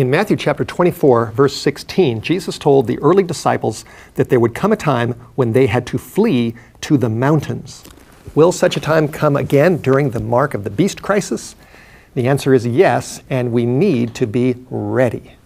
In 0.00 0.08
Matthew 0.08 0.38
chapter 0.38 0.64
24, 0.64 1.32
verse 1.32 1.54
16, 1.54 2.22
Jesus 2.22 2.56
told 2.56 2.86
the 2.86 2.98
early 3.00 3.22
disciples 3.22 3.84
that 4.14 4.30
there 4.30 4.40
would 4.40 4.54
come 4.54 4.72
a 4.72 4.76
time 4.76 5.12
when 5.34 5.52
they 5.52 5.66
had 5.66 5.86
to 5.88 5.98
flee 5.98 6.54
to 6.80 6.96
the 6.96 7.10
mountains. 7.10 7.84
Will 8.34 8.50
such 8.50 8.78
a 8.78 8.80
time 8.80 9.08
come 9.08 9.36
again 9.36 9.76
during 9.76 10.08
the 10.08 10.18
mark 10.18 10.54
of 10.54 10.64
the 10.64 10.70
beast 10.70 11.02
crisis? 11.02 11.54
The 12.14 12.28
answer 12.28 12.54
is 12.54 12.66
yes, 12.66 13.22
and 13.28 13.52
we 13.52 13.66
need 13.66 14.14
to 14.14 14.26
be 14.26 14.54
ready. 14.70 15.36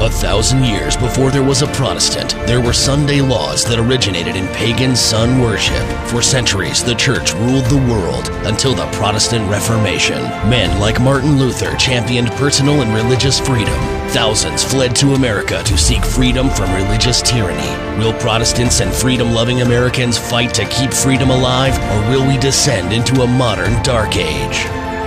A 0.00 0.08
thousand 0.08 0.62
years 0.62 0.96
before 0.96 1.32
there 1.32 1.42
was 1.42 1.62
a 1.62 1.66
Protestant, 1.66 2.30
there 2.46 2.60
were 2.60 2.72
Sunday 2.72 3.20
laws 3.20 3.64
that 3.64 3.80
originated 3.80 4.36
in 4.36 4.46
pagan 4.54 4.94
sun 4.94 5.40
worship. 5.40 5.84
For 6.06 6.22
centuries, 6.22 6.84
the 6.84 6.94
church 6.94 7.34
ruled 7.34 7.64
the 7.64 7.84
world 7.92 8.28
until 8.46 8.76
the 8.76 8.86
Protestant 8.92 9.50
Reformation. 9.50 10.22
Men 10.48 10.78
like 10.78 11.00
Martin 11.00 11.36
Luther 11.36 11.74
championed 11.78 12.30
personal 12.32 12.80
and 12.80 12.94
religious 12.94 13.40
freedom. 13.40 13.74
Thousands 14.10 14.62
fled 14.62 14.94
to 14.96 15.14
America 15.14 15.64
to 15.64 15.76
seek 15.76 16.04
freedom 16.04 16.48
from 16.48 16.72
religious 16.76 17.20
tyranny. 17.20 17.98
Will 17.98 18.12
Protestants 18.20 18.80
and 18.80 18.94
freedom 18.94 19.32
loving 19.32 19.62
Americans 19.62 20.16
fight 20.16 20.54
to 20.54 20.64
keep 20.66 20.92
freedom 20.92 21.30
alive, 21.30 21.76
or 21.76 22.08
will 22.08 22.24
we 22.24 22.38
descend 22.38 22.92
into 22.92 23.22
a 23.22 23.26
modern 23.26 23.82
dark 23.82 24.14
age? 24.14 24.62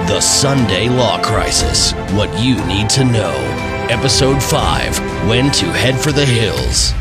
The 0.09 0.19
Sunday 0.19 0.89
Law 0.89 1.21
Crisis 1.23 1.93
What 2.11 2.29
You 2.43 2.55
Need 2.65 2.89
to 2.89 3.05
Know. 3.05 3.80
Episode 3.91 4.41
5 4.41 5.27
When 5.27 5.51
to 5.51 5.65
Head 5.65 5.99
for 5.99 6.13
the 6.13 6.25
Hills. 6.25 6.93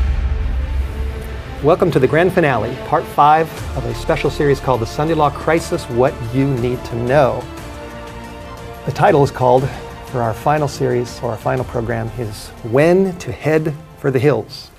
Welcome 1.63 1.89
to 1.93 2.01
the 2.01 2.09
grand 2.09 2.33
finale, 2.33 2.75
part 2.89 3.05
5 3.05 3.77
of 3.77 3.85
a 3.85 3.95
special 3.95 4.29
series 4.29 4.59
called 4.59 4.81
The 4.81 4.87
Sunday 4.87 5.15
Law 5.15 5.31
Crisis 5.31 5.85
What 5.85 6.13
You 6.35 6.49
Need 6.49 6.85
to 6.87 6.97
Know. 6.97 7.45
The 8.87 8.91
title 8.91 9.23
is 9.23 9.31
called, 9.31 9.69
for 10.07 10.21
our 10.21 10.35
final 10.35 10.67
series 10.67 11.21
or 11.21 11.31
our 11.31 11.37
final 11.37 11.65
program, 11.65 12.09
is 12.19 12.49
When 12.73 13.17
to 13.19 13.31
Head 13.31 13.73
for 13.99 14.11
the 14.11 14.19
Hills. 14.19 14.73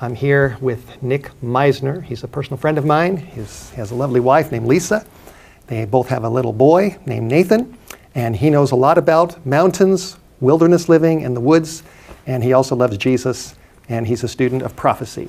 I'm 0.00 0.14
here 0.14 0.56
with 0.60 1.02
Nick 1.02 1.32
Meisner. 1.42 2.04
He's 2.04 2.22
a 2.22 2.28
personal 2.28 2.58
friend 2.58 2.78
of 2.78 2.86
mine. 2.86 3.16
He's, 3.16 3.70
he 3.70 3.76
has 3.78 3.90
a 3.90 3.96
lovely 3.96 4.20
wife 4.20 4.52
named 4.52 4.68
Lisa. 4.68 5.04
They 5.66 5.86
both 5.86 6.08
have 6.08 6.22
a 6.22 6.30
little 6.30 6.52
boy 6.52 6.98
named 7.04 7.28
Nathan, 7.28 7.76
and 8.14 8.36
he 8.36 8.48
knows 8.48 8.70
a 8.70 8.76
lot 8.76 8.96
about 8.96 9.44
mountains, 9.44 10.18
wilderness 10.40 10.88
living 10.88 11.20
in 11.20 11.34
the 11.34 11.40
woods, 11.40 11.82
and 12.26 12.42
he 12.42 12.52
also 12.52 12.76
loves 12.76 12.96
Jesus, 12.96 13.54
and 13.88 14.06
he's 14.06 14.22
a 14.22 14.28
student 14.28 14.62
of 14.62 14.76
prophecy. 14.76 15.28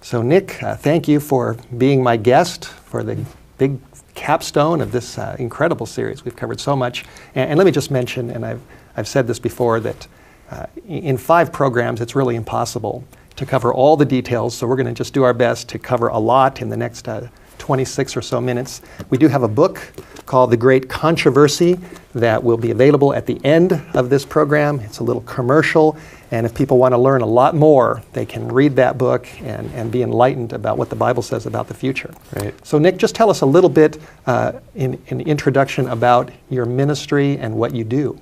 So, 0.00 0.20
Nick, 0.20 0.62
uh, 0.62 0.76
thank 0.76 1.08
you 1.08 1.18
for 1.18 1.56
being 1.78 2.02
my 2.02 2.16
guest 2.16 2.66
for 2.66 3.02
the 3.02 3.24
big 3.56 3.78
capstone 4.14 4.80
of 4.80 4.92
this 4.92 5.16
uh, 5.18 5.34
incredible 5.38 5.86
series. 5.86 6.24
We've 6.24 6.36
covered 6.36 6.60
so 6.60 6.76
much. 6.76 7.04
And, 7.34 7.50
and, 7.50 7.58
let 7.58 7.64
me 7.64 7.72
just 7.72 7.90
mention, 7.90 8.30
and 8.30 8.44
I've, 8.44 8.60
I've 8.96 9.08
said 9.08 9.26
this 9.26 9.38
before, 9.38 9.80
that 9.80 10.06
uh, 10.50 10.66
in 10.86 11.16
five 11.16 11.52
programs, 11.52 12.00
it's 12.00 12.14
really 12.14 12.36
impossible 12.36 13.04
to 13.36 13.46
cover 13.46 13.72
all 13.72 13.96
the 13.96 14.04
details. 14.04 14.54
So, 14.54 14.66
we're 14.66 14.76
going 14.76 14.86
to 14.86 14.92
just 14.92 15.14
do 15.14 15.22
our 15.22 15.32
best 15.32 15.70
to 15.70 15.78
cover 15.78 16.08
a 16.08 16.18
lot 16.18 16.60
in 16.60 16.68
the 16.68 16.76
next 16.76 17.08
uh, 17.08 17.28
26 17.58 18.16
or 18.16 18.22
so 18.22 18.40
minutes. 18.40 18.80
We 19.10 19.18
do 19.18 19.28
have 19.28 19.42
a 19.42 19.48
book 19.48 19.80
called 20.26 20.50
The 20.50 20.56
Great 20.56 20.88
Controversy 20.88 21.78
that 22.14 22.42
will 22.42 22.56
be 22.56 22.70
available 22.70 23.12
at 23.12 23.26
the 23.26 23.44
end 23.44 23.72
of 23.94 24.08
this 24.10 24.24
program. 24.24 24.80
It's 24.80 25.00
a 25.00 25.04
little 25.04 25.22
commercial, 25.22 25.96
and 26.30 26.46
if 26.46 26.54
people 26.54 26.78
want 26.78 26.92
to 26.92 26.98
learn 26.98 27.22
a 27.22 27.26
lot 27.26 27.54
more, 27.54 28.02
they 28.12 28.24
can 28.24 28.48
read 28.48 28.76
that 28.76 28.96
book 28.96 29.26
and, 29.42 29.70
and 29.72 29.90
be 29.90 30.02
enlightened 30.02 30.52
about 30.52 30.78
what 30.78 30.90
the 30.90 30.96
Bible 30.96 31.22
says 31.22 31.46
about 31.46 31.68
the 31.68 31.74
future. 31.74 32.14
Right. 32.34 32.54
So, 32.66 32.78
Nick, 32.78 32.96
just 32.96 33.14
tell 33.14 33.30
us 33.30 33.40
a 33.40 33.46
little 33.46 33.70
bit 33.70 33.98
uh, 34.26 34.52
in, 34.74 35.00
in 35.08 35.20
introduction 35.20 35.88
about 35.88 36.30
your 36.50 36.66
ministry 36.66 37.36
and 37.38 37.56
what 37.56 37.74
you 37.74 37.84
do. 37.84 38.20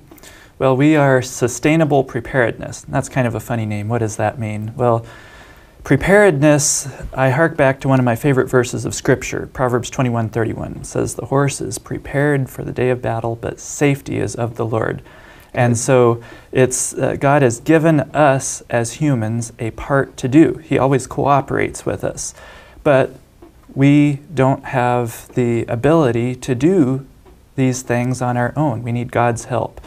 Well, 0.59 0.77
we 0.77 0.95
are 0.95 1.21
Sustainable 1.21 2.03
Preparedness. 2.03 2.81
That's 2.81 3.09
kind 3.09 3.27
of 3.27 3.35
a 3.35 3.39
funny 3.39 3.65
name. 3.65 3.89
What 3.89 3.99
does 3.99 4.17
that 4.17 4.39
mean? 4.39 4.73
Well, 4.75 5.05
Preparedness, 5.83 6.87
I 7.13 7.31
hark 7.31 7.57
back 7.57 7.81
to 7.81 7.89
one 7.89 7.99
of 7.99 8.05
my 8.05 8.15
favorite 8.15 8.47
verses 8.47 8.85
of 8.85 8.95
Scripture, 8.95 9.49
Proverbs 9.51 9.91
21:31. 9.91 10.85
says, 10.85 11.15
The 11.15 11.25
horse 11.25 11.59
is 11.59 11.77
prepared 11.77 12.49
for 12.49 12.63
the 12.63 12.71
day 12.71 12.89
of 12.89 13.01
battle, 13.01 13.35
but 13.35 13.59
safety 13.59 14.17
is 14.17 14.33
of 14.33 14.55
the 14.55 14.65
Lord. 14.65 15.01
And 15.53 15.77
so 15.77 16.23
it's 16.53 16.93
uh, 16.93 17.17
God 17.19 17.41
has 17.41 17.59
given 17.59 17.99
us 17.99 18.63
as 18.69 18.93
humans 18.93 19.51
a 19.59 19.71
part 19.71 20.15
to 20.17 20.29
do. 20.29 20.53
He 20.63 20.77
always 20.77 21.05
cooperates 21.05 21.85
with 21.85 22.05
us. 22.05 22.33
But 22.83 23.11
we 23.75 24.19
don't 24.33 24.63
have 24.63 25.27
the 25.35 25.65
ability 25.65 26.35
to 26.35 26.55
do 26.55 27.05
these 27.55 27.81
things 27.81 28.21
on 28.21 28.37
our 28.37 28.53
own. 28.55 28.83
We 28.83 28.93
need 28.93 29.11
God's 29.11 29.45
help. 29.45 29.81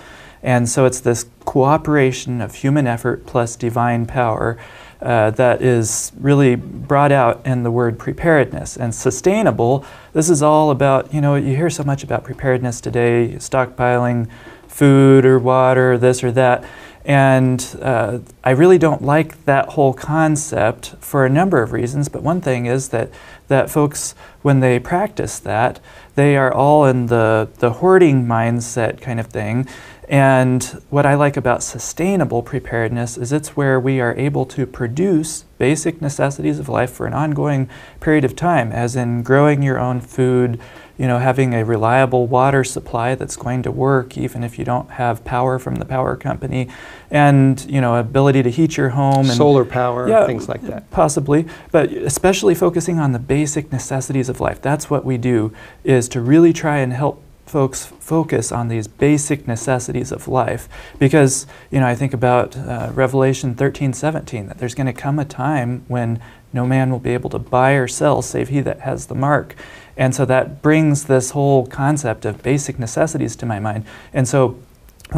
And 0.47 0.69
so 0.69 0.85
it's 0.85 1.01
this 1.01 1.27
cooperation 1.45 2.41
of 2.41 2.55
human 2.55 2.87
effort 2.87 3.27
plus 3.27 3.57
divine 3.57 4.07
power 4.07 4.57
uh, 5.03 5.31
that 5.33 5.61
is 5.61 6.13
really 6.21 6.55
brought 6.55 7.11
out 7.11 7.45
in 7.45 7.65
the 7.65 7.71
word 7.73 7.99
preparedness 7.99 8.77
and 8.77 8.95
sustainable. 8.95 9.85
This 10.13 10.31
is 10.31 10.43
all 10.43 10.71
about, 10.71 11.13
you 11.13 11.21
know, 11.21 11.35
you 11.35 11.57
hear 11.57 11.69
so 11.69 11.83
much 11.83 12.05
about 12.05 12.23
preparedness 12.23 12.81
today, 12.81 13.35
stockpiling 13.39 14.31
food 14.69 15.27
or 15.27 15.41
water, 15.41 15.99
this 15.99 16.23
or 16.23 16.31
that. 16.33 16.65
And 17.05 17.77
uh, 17.83 18.19
I 18.43 18.51
really 18.51 18.79
don't 18.79 19.03
like 19.03 19.45
that 19.45 19.71
whole 19.71 19.95
concept 19.95 20.95
for 21.01 21.25
a 21.25 21.29
number 21.29 21.63
of 21.63 21.73
reasons. 21.73 22.09
But 22.09 22.23
one 22.23 22.41
thing 22.41 22.67
is 22.67 22.89
that, 22.89 23.11
that 23.49 23.71
folks, 23.71 24.15
when 24.43 24.61
they 24.61 24.79
practice 24.81 25.39
that, 25.41 25.79
they 26.17 26.37
are 26.37 26.53
all 26.53 26.85
in 26.85 27.07
the, 27.07 27.49
the 27.59 27.75
hoarding 27.75 28.27
mindset 28.27 29.01
kind 29.01 29.21
of 29.21 29.27
thing. 29.29 29.69
And 30.09 30.63
what 30.89 31.05
I 31.05 31.15
like 31.15 31.37
about 31.37 31.65
sustainable 31.65 32.43
preparedness 32.43 33.19
is 33.19 33.33
it's 33.33 33.57
where 33.57 33.81
we 33.81 34.01
are 34.01 34.15
able 34.15 34.47
to 34.47 34.65
produce 34.65 35.45
basic 35.59 36.01
necessities 36.01 36.61
of 36.61 36.69
life 36.69 36.91
for 36.91 37.07
an 37.07 37.13
ongoing 37.13 37.69
period 37.99 38.25
of 38.25 38.37
time, 38.37 38.71
as 38.71 38.95
in 38.95 39.23
growing 39.23 39.63
your 39.63 39.81
own 39.81 40.01
food, 40.01 40.61
you 40.97 41.09
know, 41.09 41.19
having 41.19 41.55
a 41.55 41.65
reliable 41.65 42.27
water 42.29 42.63
supply 42.63 43.17
that's 43.17 43.37
going 43.37 43.63
to 43.65 43.71
work 43.71 44.17
even 44.17 44.45
if 44.45 44.59
you 44.59 44.65
don't 44.65 44.93
have 44.93 45.25
power 45.25 45.59
from 45.59 45.77
the 45.77 45.85
power 45.85 46.15
company, 46.17 46.69
and 47.11 47.69
you 47.69 47.81
know, 47.81 47.97
ability 47.97 48.43
to 48.45 48.51
heat 48.51 48.77
your 48.77 48.91
home, 48.91 49.27
and, 49.27 49.29
solar 49.29 49.65
power, 49.65 50.09
yeah, 50.09 50.25
things 50.25 50.49
like 50.49 50.63
that. 50.63 50.89
Possibly, 50.91 51.47
but 51.73 51.91
especially 51.91 52.55
focusing 52.55 52.99
on 53.01 53.13
the 53.13 53.19
basic 53.19 53.73
necessities 53.73 54.29
of 54.29 54.41
life. 54.41 54.63
That's 54.63 54.89
what 54.89 55.05
we 55.05 55.19
do 55.19 55.53
is 55.83 56.09
to 56.11 56.21
really 56.21 56.53
try 56.53 56.79
and 56.79 56.93
help 56.93 57.23
folks 57.47 57.87
focus 57.87 58.51
on 58.51 58.69
these 58.69 58.89
basic 58.89 59.47
necessities 59.47 60.11
of 60.11 60.27
life 60.27 60.69
because 60.99 61.47
you 61.71 61.79
know 61.79 61.87
i 61.87 61.95
think 61.95 62.13
about 62.13 62.57
uh, 62.57 62.91
revelation 62.93 63.55
13 63.55 63.93
17 63.93 64.49
that 64.49 64.59
there's 64.59 64.75
going 64.75 64.87
to 64.87 64.93
come 64.93 65.19
a 65.19 65.25
time 65.25 65.85
when 65.87 66.21
no 66.53 66.67
man 66.67 66.91
will 66.91 66.99
be 66.99 67.15
able 67.15 67.31
to 67.31 67.39
buy 67.39 67.73
or 67.73 67.87
sell 67.87 68.23
save 68.23 68.49
he 68.49 68.61
that 68.61 68.81
has 68.81 69.07
the 69.07 69.15
mark. 69.15 69.55
And 69.97 70.15
so 70.15 70.25
that 70.25 70.63
brings 70.63 71.05
this 71.05 71.31
whole 71.31 71.67
concept 71.67 72.25
of 72.25 72.43
basic 72.43 72.79
necessities 72.79 73.37
to 73.37 73.47
my 73.47 73.61
mind. 73.61 73.85
And 74.13 74.27
so 74.27 74.59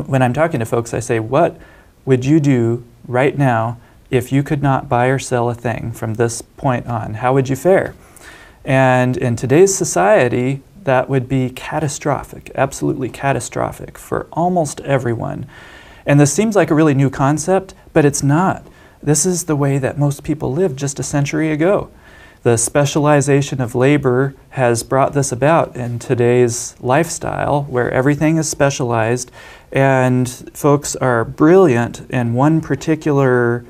when 0.04 0.20
i'm 0.20 0.34
talking 0.34 0.60
to 0.60 0.66
folks 0.66 0.92
i 0.92 1.00
say 1.00 1.18
what 1.18 1.58
would 2.04 2.24
you 2.24 2.40
do 2.40 2.84
right 3.06 3.38
now 3.38 3.78
if 4.10 4.32
you 4.32 4.42
could 4.42 4.62
not 4.62 4.88
buy 4.88 5.06
or 5.06 5.18
sell 5.18 5.50
a 5.50 5.54
thing 5.54 5.92
from 5.92 6.14
this 6.14 6.40
point 6.42 6.86
on? 6.86 7.14
How 7.14 7.34
would 7.34 7.48
you 7.48 7.56
fare? 7.56 7.94
And 8.64 9.16
in 9.16 9.36
today's 9.36 9.76
society 9.76 10.62
that 10.88 11.10
would 11.10 11.28
be 11.28 11.50
catastrophic, 11.50 12.50
absolutely 12.54 13.10
catastrophic 13.10 13.98
for 13.98 14.26
almost 14.32 14.80
everyone. 14.80 15.46
And 16.06 16.18
this 16.18 16.32
seems 16.32 16.56
like 16.56 16.70
a 16.70 16.74
really 16.74 16.94
new 16.94 17.10
concept, 17.10 17.74
but 17.92 18.06
it's 18.06 18.22
not. 18.22 18.66
This 19.02 19.26
is 19.26 19.44
the 19.44 19.54
way 19.54 19.76
that 19.76 19.98
most 19.98 20.24
people 20.24 20.50
lived 20.50 20.78
just 20.78 20.98
a 20.98 21.02
century 21.02 21.52
ago. 21.52 21.90
The 22.42 22.56
specialization 22.56 23.60
of 23.60 23.74
labor 23.74 24.34
has 24.50 24.82
brought 24.82 25.12
this 25.12 25.30
about 25.30 25.76
in 25.76 25.98
today's 25.98 26.74
lifestyle 26.80 27.64
where 27.64 27.90
everything 27.90 28.38
is 28.38 28.48
specialized 28.48 29.30
and 29.70 30.26
folks 30.54 30.96
are 30.96 31.22
brilliant 31.22 32.08
in 32.08 32.32
one 32.32 32.62
particular 32.62 33.66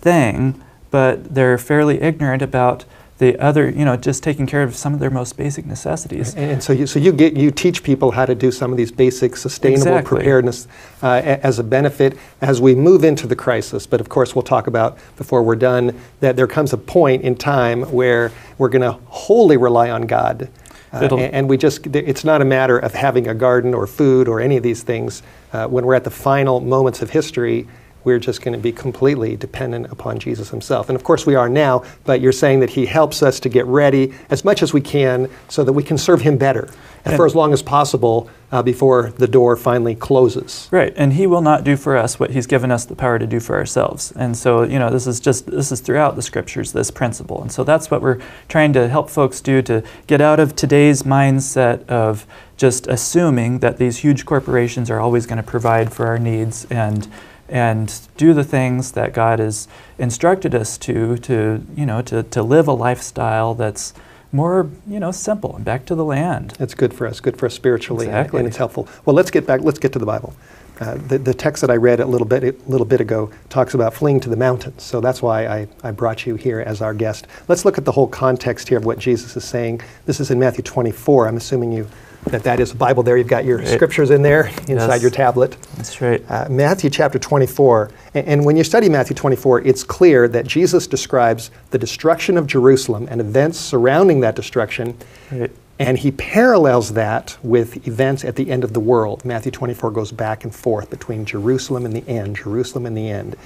thing, 0.00 0.62
but 0.90 1.34
they're 1.34 1.58
fairly 1.58 2.00
ignorant 2.00 2.40
about 2.40 2.86
the 3.22 3.38
other, 3.38 3.70
you 3.70 3.84
know, 3.84 3.96
just 3.96 4.20
taking 4.24 4.48
care 4.48 4.64
of 4.64 4.74
some 4.74 4.92
of 4.92 4.98
their 4.98 5.10
most 5.10 5.36
basic 5.36 5.64
necessities. 5.64 6.34
And, 6.34 6.50
and 6.50 6.62
so, 6.62 6.72
you, 6.72 6.88
so 6.88 6.98
you 6.98 7.12
get 7.12 7.36
you 7.36 7.52
teach 7.52 7.84
people 7.84 8.10
how 8.10 8.26
to 8.26 8.34
do 8.34 8.50
some 8.50 8.72
of 8.72 8.76
these 8.76 8.90
basic 8.90 9.36
sustainable 9.36 9.82
exactly. 9.82 10.16
preparedness 10.16 10.66
uh, 11.02 11.22
as 11.24 11.60
a 11.60 11.62
benefit 11.62 12.18
as 12.40 12.60
we 12.60 12.74
move 12.74 13.04
into 13.04 13.28
the 13.28 13.36
crisis. 13.36 13.86
But 13.86 14.00
of 14.00 14.08
course, 14.08 14.34
we'll 14.34 14.42
talk 14.42 14.66
about 14.66 14.98
before 15.16 15.44
we're 15.44 15.54
done 15.54 15.96
that 16.18 16.34
there 16.34 16.48
comes 16.48 16.72
a 16.72 16.76
point 16.76 17.22
in 17.22 17.36
time 17.36 17.82
where 17.92 18.32
we're 18.58 18.68
going 18.68 18.82
to 18.82 18.98
wholly 19.06 19.56
rely 19.56 19.88
on 19.88 20.02
God. 20.02 20.50
Uh, 20.92 21.08
and, 21.12 21.20
and, 21.20 21.48
we 21.48 21.56
just, 21.56 21.86
it's 21.94 22.24
not 22.24 22.42
a 22.42 22.44
matter 22.44 22.78
of 22.78 22.92
having 22.92 23.28
a 23.28 23.34
garden 23.34 23.72
or 23.72 23.86
food 23.86 24.26
or 24.26 24.40
any 24.40 24.56
of 24.56 24.64
these 24.64 24.82
things. 24.82 25.22
Uh, 25.52 25.66
when 25.68 25.86
we're 25.86 25.94
at 25.94 26.04
the 26.04 26.10
final 26.10 26.60
moments 26.60 27.00
of 27.00 27.10
history, 27.10 27.68
we're 28.04 28.18
just 28.18 28.42
going 28.42 28.52
to 28.52 28.58
be 28.58 28.72
completely 28.72 29.36
dependent 29.36 29.90
upon 29.90 30.18
Jesus 30.18 30.50
himself. 30.50 30.88
And 30.88 30.96
of 30.96 31.04
course, 31.04 31.26
we 31.26 31.34
are 31.34 31.48
now, 31.48 31.84
but 32.04 32.20
you're 32.20 32.32
saying 32.32 32.60
that 32.60 32.70
he 32.70 32.86
helps 32.86 33.22
us 33.22 33.40
to 33.40 33.48
get 33.48 33.66
ready 33.66 34.12
as 34.30 34.44
much 34.44 34.62
as 34.62 34.72
we 34.72 34.80
can 34.80 35.30
so 35.48 35.64
that 35.64 35.72
we 35.72 35.82
can 35.82 35.98
serve 35.98 36.20
him 36.22 36.36
better 36.36 36.68
and 37.04 37.16
for 37.16 37.26
as 37.26 37.34
long 37.34 37.52
as 37.52 37.62
possible 37.62 38.30
uh, 38.52 38.62
before 38.62 39.10
the 39.16 39.26
door 39.26 39.56
finally 39.56 39.94
closes. 39.94 40.68
Right, 40.70 40.92
and 40.96 41.14
he 41.14 41.26
will 41.26 41.40
not 41.40 41.64
do 41.64 41.76
for 41.76 41.96
us 41.96 42.20
what 42.20 42.30
he's 42.30 42.46
given 42.46 42.70
us 42.70 42.84
the 42.84 42.94
power 42.94 43.18
to 43.18 43.26
do 43.26 43.40
for 43.40 43.56
ourselves. 43.56 44.12
And 44.12 44.36
so, 44.36 44.62
you 44.62 44.78
know, 44.78 44.90
this 44.90 45.06
is 45.06 45.18
just 45.18 45.46
this 45.46 45.72
is 45.72 45.80
throughout 45.80 46.16
the 46.16 46.22
scriptures 46.22 46.72
this 46.72 46.90
principle. 46.90 47.40
And 47.40 47.50
so 47.50 47.64
that's 47.64 47.90
what 47.90 48.02
we're 48.02 48.20
trying 48.48 48.72
to 48.74 48.88
help 48.88 49.10
folks 49.10 49.40
do 49.40 49.62
to 49.62 49.82
get 50.06 50.20
out 50.20 50.38
of 50.38 50.54
today's 50.54 51.02
mindset 51.02 51.84
of 51.86 52.26
just 52.56 52.86
assuming 52.86 53.58
that 53.60 53.78
these 53.78 53.98
huge 53.98 54.24
corporations 54.24 54.90
are 54.90 55.00
always 55.00 55.26
going 55.26 55.38
to 55.38 55.42
provide 55.42 55.92
for 55.92 56.06
our 56.06 56.18
needs 56.18 56.66
and 56.70 57.08
and 57.52 58.08
do 58.16 58.32
the 58.32 58.42
things 58.42 58.92
that 58.92 59.12
God 59.12 59.38
has 59.38 59.68
instructed 59.98 60.54
us 60.54 60.78
to, 60.78 61.18
to 61.18 61.64
you 61.76 61.84
know, 61.84 62.00
to, 62.02 62.22
to 62.22 62.42
live 62.42 62.66
a 62.66 62.72
lifestyle 62.72 63.54
that's 63.54 63.92
more, 64.32 64.70
you 64.86 64.98
know, 64.98 65.12
simple 65.12 65.54
and 65.54 65.64
back 65.64 65.84
to 65.84 65.94
the 65.94 66.04
land. 66.04 66.54
It's 66.58 66.74
good 66.74 66.94
for 66.94 67.06
us, 67.06 67.20
good 67.20 67.36
for 67.36 67.44
us 67.44 67.54
spiritually, 67.54 68.06
exactly. 68.06 68.38
and, 68.38 68.46
and 68.46 68.48
it's 68.48 68.56
helpful. 68.56 68.88
Well, 69.04 69.14
let's 69.14 69.30
get 69.30 69.46
back. 69.46 69.60
Let's 69.60 69.78
get 69.78 69.92
to 69.92 69.98
the 69.98 70.06
Bible. 70.06 70.34
Uh, 70.80 70.94
the, 70.94 71.18
the 71.18 71.34
text 71.34 71.60
that 71.60 71.70
I 71.70 71.76
read 71.76 72.00
a 72.00 72.06
little 72.06 72.26
bit 72.26 72.42
a 72.42 72.70
little 72.70 72.86
bit 72.86 73.02
ago 73.02 73.30
talks 73.50 73.74
about 73.74 73.92
fleeing 73.92 74.18
to 74.20 74.30
the 74.30 74.36
mountains. 74.36 74.82
So 74.82 75.02
that's 75.02 75.20
why 75.20 75.46
I, 75.46 75.68
I 75.84 75.90
brought 75.90 76.24
you 76.26 76.36
here 76.36 76.60
as 76.60 76.80
our 76.80 76.94
guest. 76.94 77.26
Let's 77.48 77.66
look 77.66 77.76
at 77.76 77.84
the 77.84 77.92
whole 77.92 78.08
context 78.08 78.70
here 78.70 78.78
of 78.78 78.86
what 78.86 78.98
Jesus 78.98 79.36
is 79.36 79.44
saying. 79.44 79.82
This 80.06 80.18
is 80.20 80.30
in 80.30 80.38
Matthew 80.38 80.64
24. 80.64 81.28
I'm 81.28 81.36
assuming 81.36 81.70
you 81.72 81.86
that 82.26 82.42
that 82.44 82.60
is 82.60 82.72
a 82.72 82.76
Bible 82.76 83.02
there. 83.02 83.16
You've 83.16 83.26
got 83.26 83.44
your 83.44 83.58
right. 83.58 83.68
scriptures 83.68 84.10
in 84.10 84.22
there 84.22 84.46
inside 84.68 84.94
yes. 84.94 85.02
your 85.02 85.10
tablet. 85.10 85.56
That's 85.76 86.00
right. 86.00 86.24
Uh, 86.30 86.46
Matthew 86.48 86.88
chapter 86.90 87.18
24. 87.18 87.90
And, 88.14 88.26
and, 88.26 88.44
when 88.44 88.56
you 88.56 88.64
study 88.64 88.88
Matthew 88.88 89.16
24, 89.16 89.62
it's 89.62 89.82
clear 89.82 90.28
that 90.28 90.46
Jesus 90.46 90.86
describes 90.86 91.50
the 91.70 91.78
destruction 91.78 92.38
of 92.38 92.46
Jerusalem 92.46 93.08
and 93.10 93.20
events 93.20 93.58
surrounding 93.58 94.20
that 94.20 94.36
destruction. 94.36 94.96
Right. 95.30 95.50
And 95.78 95.98
he 95.98 96.12
parallels 96.12 96.92
that 96.92 97.36
with 97.42 97.88
events 97.88 98.24
at 98.24 98.36
the 98.36 98.50
end 98.50 98.62
of 98.62 98.72
the 98.72 98.80
world. 98.80 99.24
Matthew 99.24 99.50
24 99.50 99.90
goes 99.90 100.12
back 100.12 100.44
and 100.44 100.54
forth 100.54 100.90
between 100.90 101.24
Jerusalem 101.24 101.86
and 101.86 101.94
the 101.94 102.08
end, 102.08 102.36
Jerusalem 102.36 102.86
and 102.86 102.96
the 102.96 103.10
end. 103.10 103.36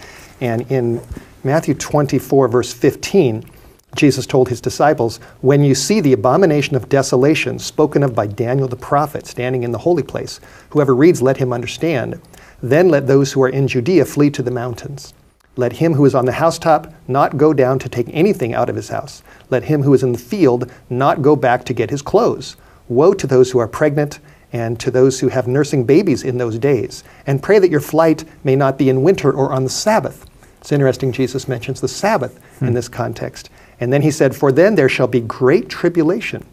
And 0.40 0.70
in 0.70 1.00
Matthew 1.44 1.72
24, 1.74 2.48
verse 2.48 2.74
15, 2.74 3.48
Jesus 3.96 4.26
told 4.26 4.48
his 4.48 4.60
disciples, 4.60 5.18
When 5.40 5.64
you 5.64 5.74
see 5.74 6.00
the 6.00 6.12
abomination 6.12 6.76
of 6.76 6.88
desolation 6.88 7.58
spoken 7.58 8.02
of 8.02 8.14
by 8.14 8.26
Daniel 8.26 8.68
the 8.68 8.76
prophet 8.76 9.26
standing 9.26 9.62
in 9.62 9.72
the 9.72 9.78
holy 9.78 10.02
place, 10.02 10.40
whoever 10.70 10.94
reads, 10.94 11.22
let 11.22 11.38
him 11.38 11.52
understand. 11.52 12.20
Then 12.62 12.88
let 12.88 13.06
those 13.06 13.32
who 13.32 13.42
are 13.42 13.48
in 13.48 13.68
Judea 13.68 14.04
flee 14.04 14.30
to 14.30 14.42
the 14.42 14.50
mountains. 14.50 15.14
Let 15.56 15.74
him 15.74 15.94
who 15.94 16.04
is 16.04 16.14
on 16.14 16.26
the 16.26 16.32
housetop 16.32 16.92
not 17.08 17.38
go 17.38 17.54
down 17.54 17.78
to 17.78 17.88
take 17.88 18.08
anything 18.10 18.52
out 18.52 18.68
of 18.68 18.76
his 18.76 18.90
house. 18.90 19.22
Let 19.48 19.64
him 19.64 19.82
who 19.82 19.94
is 19.94 20.02
in 20.02 20.12
the 20.12 20.18
field 20.18 20.70
not 20.90 21.22
go 21.22 21.34
back 21.34 21.64
to 21.64 21.74
get 21.74 21.90
his 21.90 22.02
clothes. 22.02 22.56
Woe 22.88 23.14
to 23.14 23.26
those 23.26 23.50
who 23.50 23.58
are 23.58 23.68
pregnant 23.68 24.20
and 24.52 24.78
to 24.80 24.90
those 24.90 25.20
who 25.20 25.28
have 25.28 25.48
nursing 25.48 25.84
babies 25.84 26.22
in 26.22 26.38
those 26.38 26.58
days. 26.58 27.04
And 27.26 27.42
pray 27.42 27.58
that 27.58 27.70
your 27.70 27.80
flight 27.80 28.24
may 28.44 28.54
not 28.54 28.78
be 28.78 28.90
in 28.90 29.02
winter 29.02 29.32
or 29.32 29.52
on 29.52 29.64
the 29.64 29.70
Sabbath. 29.70 30.26
It's 30.60 30.72
interesting, 30.72 31.12
Jesus 31.12 31.48
mentions 31.48 31.80
the 31.80 31.88
Sabbath 31.88 32.38
hmm. 32.58 32.66
in 32.66 32.74
this 32.74 32.88
context. 32.88 33.50
And 33.80 33.92
then 33.92 34.02
he 34.02 34.10
said, 34.10 34.34
For 34.34 34.52
then 34.52 34.74
there 34.74 34.88
shall 34.88 35.06
be 35.06 35.20
great 35.20 35.68
tribulation, 35.68 36.44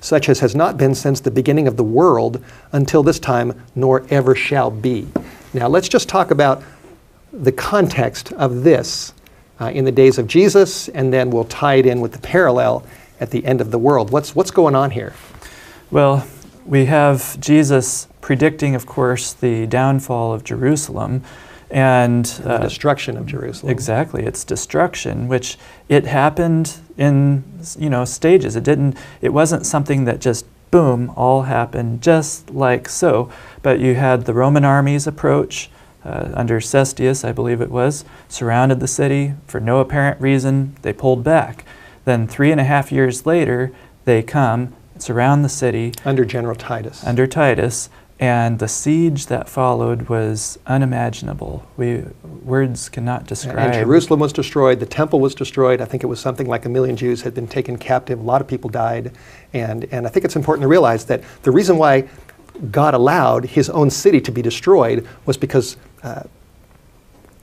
such 0.00 0.28
as 0.28 0.40
has 0.40 0.54
not 0.54 0.76
been 0.76 0.94
since 0.94 1.20
the 1.20 1.30
beginning 1.30 1.66
of 1.66 1.76
the 1.76 1.84
world 1.84 2.42
until 2.72 3.02
this 3.02 3.18
time, 3.18 3.60
nor 3.74 4.04
ever 4.10 4.34
shall 4.34 4.70
be. 4.70 5.08
Now 5.52 5.68
let's 5.68 5.88
just 5.88 6.08
talk 6.08 6.30
about 6.30 6.62
the 7.32 7.52
context 7.52 8.32
of 8.32 8.62
this 8.62 9.12
uh, 9.60 9.66
in 9.66 9.84
the 9.84 9.92
days 9.92 10.18
of 10.18 10.26
Jesus, 10.26 10.88
and 10.88 11.12
then 11.12 11.30
we'll 11.30 11.44
tie 11.44 11.74
it 11.74 11.86
in 11.86 12.00
with 12.00 12.12
the 12.12 12.18
parallel 12.18 12.84
at 13.20 13.30
the 13.30 13.44
end 13.44 13.60
of 13.60 13.70
the 13.70 13.78
world. 13.78 14.10
What's, 14.10 14.34
what's 14.34 14.50
going 14.50 14.74
on 14.74 14.90
here? 14.90 15.14
Well, 15.90 16.26
we 16.66 16.86
have 16.86 17.38
Jesus 17.40 18.08
predicting, 18.20 18.74
of 18.74 18.86
course, 18.86 19.32
the 19.32 19.66
downfall 19.66 20.32
of 20.32 20.44
Jerusalem 20.44 21.22
and 21.72 22.40
uh, 22.44 22.58
the 22.58 22.64
destruction 22.64 23.16
of 23.16 23.26
Jerusalem. 23.26 23.72
Exactly, 23.72 24.24
its 24.24 24.44
destruction, 24.44 25.26
which 25.26 25.58
it 25.88 26.06
happened 26.06 26.76
in 26.96 27.42
you 27.78 27.90
know 27.90 28.04
stages. 28.04 28.54
It 28.54 28.62
didn't. 28.62 28.96
It 29.20 29.30
wasn't 29.30 29.66
something 29.66 30.04
that 30.04 30.20
just 30.20 30.46
boom 30.70 31.12
all 31.16 31.42
happened 31.42 32.02
just 32.02 32.50
like 32.50 32.88
so. 32.88 33.30
But 33.62 33.80
you 33.80 33.94
had 33.94 34.26
the 34.26 34.34
Roman 34.34 34.64
armies 34.64 35.06
approach 35.06 35.70
uh, 36.04 36.30
under 36.34 36.60
Cestius, 36.60 37.24
I 37.24 37.32
believe 37.32 37.60
it 37.60 37.70
was, 37.70 38.04
surrounded 38.28 38.80
the 38.80 38.88
city 38.88 39.34
for 39.46 39.60
no 39.60 39.78
apparent 39.80 40.20
reason. 40.20 40.76
They 40.82 40.92
pulled 40.92 41.24
back. 41.24 41.64
Then 42.04 42.26
three 42.26 42.50
and 42.50 42.60
a 42.60 42.64
half 42.64 42.90
years 42.90 43.24
later, 43.24 43.72
they 44.04 44.22
come 44.22 44.74
surround 44.98 45.44
the 45.44 45.48
city 45.48 45.92
under 46.04 46.24
General 46.24 46.54
Titus. 46.54 47.04
Under 47.04 47.26
Titus 47.26 47.88
and 48.22 48.60
the 48.60 48.68
siege 48.68 49.26
that 49.26 49.48
followed 49.48 50.02
was 50.02 50.56
unimaginable. 50.68 51.66
We, 51.76 52.04
words 52.44 52.88
cannot 52.88 53.26
describe. 53.26 53.58
And 53.58 53.74
Jerusalem 53.74 54.20
was 54.20 54.32
destroyed, 54.32 54.78
the 54.78 54.86
temple 54.86 55.18
was 55.18 55.34
destroyed. 55.34 55.80
I 55.80 55.86
think 55.86 56.04
it 56.04 56.06
was 56.06 56.20
something 56.20 56.46
like 56.46 56.64
a 56.64 56.68
million 56.68 56.94
Jews 56.94 57.22
had 57.22 57.34
been 57.34 57.48
taken 57.48 57.76
captive. 57.76 58.20
A 58.20 58.22
lot 58.22 58.40
of 58.40 58.46
people 58.46 58.70
died. 58.70 59.10
And, 59.54 59.86
and 59.90 60.06
I 60.06 60.08
think 60.08 60.24
it's 60.24 60.36
important 60.36 60.62
to 60.62 60.68
realize 60.68 61.04
that 61.06 61.24
the 61.42 61.50
reason 61.50 61.78
why 61.78 62.08
God 62.70 62.94
allowed 62.94 63.44
his 63.44 63.68
own 63.68 63.90
city 63.90 64.20
to 64.20 64.30
be 64.30 64.40
destroyed 64.40 65.04
was 65.26 65.36
because 65.36 65.76
uh, 66.04 66.22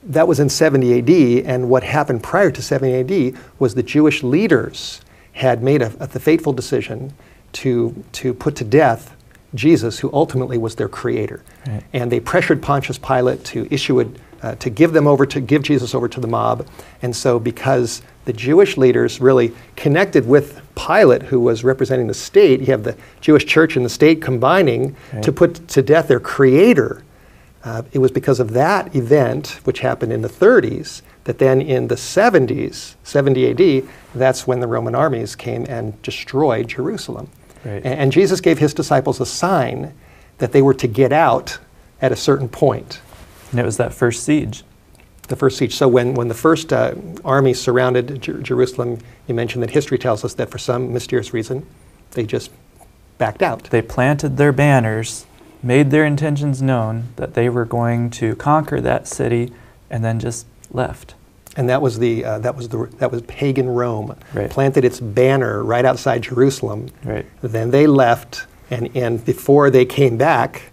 that 0.04 0.26
was 0.26 0.40
in 0.40 0.48
70 0.48 0.98
AD, 0.98 1.44
and 1.44 1.68
what 1.68 1.82
happened 1.82 2.22
prior 2.22 2.50
to 2.50 2.62
70 2.62 3.34
AD 3.34 3.42
was 3.58 3.74
the 3.74 3.82
Jewish 3.82 4.22
leaders 4.22 5.02
had 5.32 5.62
made 5.62 5.82
a, 5.82 5.92
a, 6.02 6.06
the 6.06 6.20
fateful 6.20 6.54
decision 6.54 7.12
to, 7.52 8.02
to 8.12 8.32
put 8.32 8.56
to 8.56 8.64
death 8.64 9.14
Jesus, 9.54 9.98
who 9.98 10.10
ultimately 10.12 10.58
was 10.58 10.76
their 10.76 10.88
creator. 10.88 11.42
Right. 11.66 11.82
And 11.92 12.10
they 12.10 12.20
pressured 12.20 12.62
Pontius 12.62 12.98
Pilate 12.98 13.44
to 13.46 13.66
issue 13.70 14.00
a, 14.00 14.06
uh, 14.42 14.54
to 14.56 14.70
give 14.70 14.92
them 14.92 15.06
over 15.06 15.26
to 15.26 15.40
give 15.40 15.62
Jesus 15.62 15.94
over 15.94 16.08
to 16.08 16.20
the 16.20 16.28
mob. 16.28 16.66
And 17.02 17.14
so, 17.14 17.38
because 17.38 18.02
the 18.24 18.32
Jewish 18.32 18.76
leaders 18.76 19.20
really 19.20 19.52
connected 19.76 20.26
with 20.26 20.60
Pilate, 20.76 21.22
who 21.22 21.40
was 21.40 21.64
representing 21.64 22.06
the 22.06 22.14
state, 22.14 22.60
you 22.60 22.66
have 22.66 22.84
the 22.84 22.96
Jewish 23.20 23.44
church 23.44 23.76
and 23.76 23.84
the 23.84 23.90
state 23.90 24.22
combining 24.22 24.96
right. 25.12 25.22
to 25.22 25.32
put 25.32 25.68
to 25.68 25.82
death 25.82 26.08
their 26.08 26.20
creator. 26.20 27.02
Uh, 27.62 27.82
it 27.92 27.98
was 27.98 28.10
because 28.10 28.40
of 28.40 28.52
that 28.52 28.94
event, 28.96 29.60
which 29.64 29.80
happened 29.80 30.12
in 30.12 30.22
the 30.22 30.28
30s, 30.28 31.02
that 31.24 31.38
then 31.38 31.60
in 31.60 31.88
the 31.88 31.94
70s, 31.94 32.94
70 33.04 33.50
AD, 33.50 33.88
that's 34.14 34.46
when 34.46 34.60
the 34.60 34.66
Roman 34.66 34.94
armies 34.94 35.36
came 35.36 35.66
and 35.68 36.00
destroyed 36.00 36.68
Jerusalem. 36.68 37.28
Right. 37.64 37.76
And, 37.76 37.86
and 37.86 38.12
Jesus 38.12 38.40
gave 38.40 38.58
his 38.58 38.74
disciples 38.74 39.20
a 39.20 39.26
sign 39.26 39.94
that 40.38 40.52
they 40.52 40.62
were 40.62 40.74
to 40.74 40.86
get 40.86 41.12
out 41.12 41.58
at 42.00 42.12
a 42.12 42.16
certain 42.16 42.48
point. 42.48 43.00
And 43.50 43.60
it 43.60 43.64
was 43.64 43.76
that 43.76 43.92
first 43.92 44.24
siege. 44.24 44.64
The 45.28 45.36
first 45.36 45.58
siege. 45.58 45.74
So 45.74 45.86
when, 45.86 46.14
when 46.14 46.28
the 46.28 46.34
first 46.34 46.72
uh, 46.72 46.94
army 47.24 47.54
surrounded 47.54 48.20
Jer- 48.22 48.40
Jerusalem, 48.40 48.98
you 49.28 49.34
mentioned 49.34 49.62
that 49.62 49.70
history 49.70 49.98
tells 49.98 50.24
us 50.24 50.34
that 50.34 50.50
for 50.50 50.58
some 50.58 50.92
mysterious 50.92 51.32
reason, 51.32 51.66
they 52.12 52.24
just 52.24 52.50
backed 53.18 53.42
out. 53.42 53.64
They 53.64 53.82
planted 53.82 54.36
their 54.36 54.52
banners, 54.52 55.26
made 55.62 55.90
their 55.90 56.04
intentions 56.04 56.62
known 56.62 57.08
that 57.16 57.34
they 57.34 57.48
were 57.48 57.64
going 57.64 58.10
to 58.10 58.34
conquer 58.36 58.80
that 58.80 59.06
city, 59.06 59.52
and 59.88 60.04
then 60.04 60.18
just 60.18 60.46
left 60.72 61.14
and 61.56 61.68
that 61.68 61.82
was 61.82 61.98
the 61.98 62.24
uh, 62.24 62.38
that 62.40 62.56
was 62.56 62.68
the 62.68 62.86
that 62.98 63.10
was 63.10 63.22
pagan 63.22 63.68
Rome 63.68 64.16
right. 64.34 64.50
planted 64.50 64.84
its 64.84 65.00
banner 65.00 65.62
right 65.62 65.84
outside 65.84 66.22
Jerusalem. 66.22 66.90
Right. 67.04 67.26
Then 67.42 67.70
they 67.70 67.86
left, 67.86 68.46
and 68.70 68.94
and 68.96 69.24
before 69.24 69.70
they 69.70 69.84
came 69.84 70.16
back, 70.16 70.70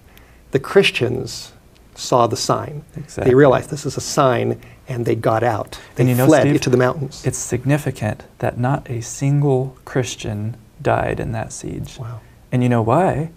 the 0.51 0.59
Christians 0.59 1.53
saw 1.95 2.27
the 2.27 2.37
sign. 2.37 2.83
Exactly. 2.95 3.31
They 3.31 3.35
realized 3.35 3.69
this 3.69 3.85
is 3.85 3.97
a 3.97 4.01
sign, 4.01 4.61
and 4.87 5.05
they 5.05 5.15
got 5.15 5.43
out. 5.43 5.79
They 5.95 6.03
and 6.03 6.09
you 6.09 6.15
know, 6.15 6.27
fled 6.27 6.41
Steve, 6.41 6.55
into 6.55 6.69
the 6.69 6.77
mountains. 6.77 7.25
It's 7.25 7.39
significant 7.39 8.23
that 8.39 8.59
not 8.59 8.89
a 8.89 9.01
single 9.01 9.77
Christian 9.83 10.55
died 10.81 11.19
in 11.19 11.31
that 11.31 11.51
siege. 11.51 11.97
Wow. 11.97 12.21
And 12.51 12.61
you 12.61 12.69
know 12.69 12.83
why? 12.83 13.31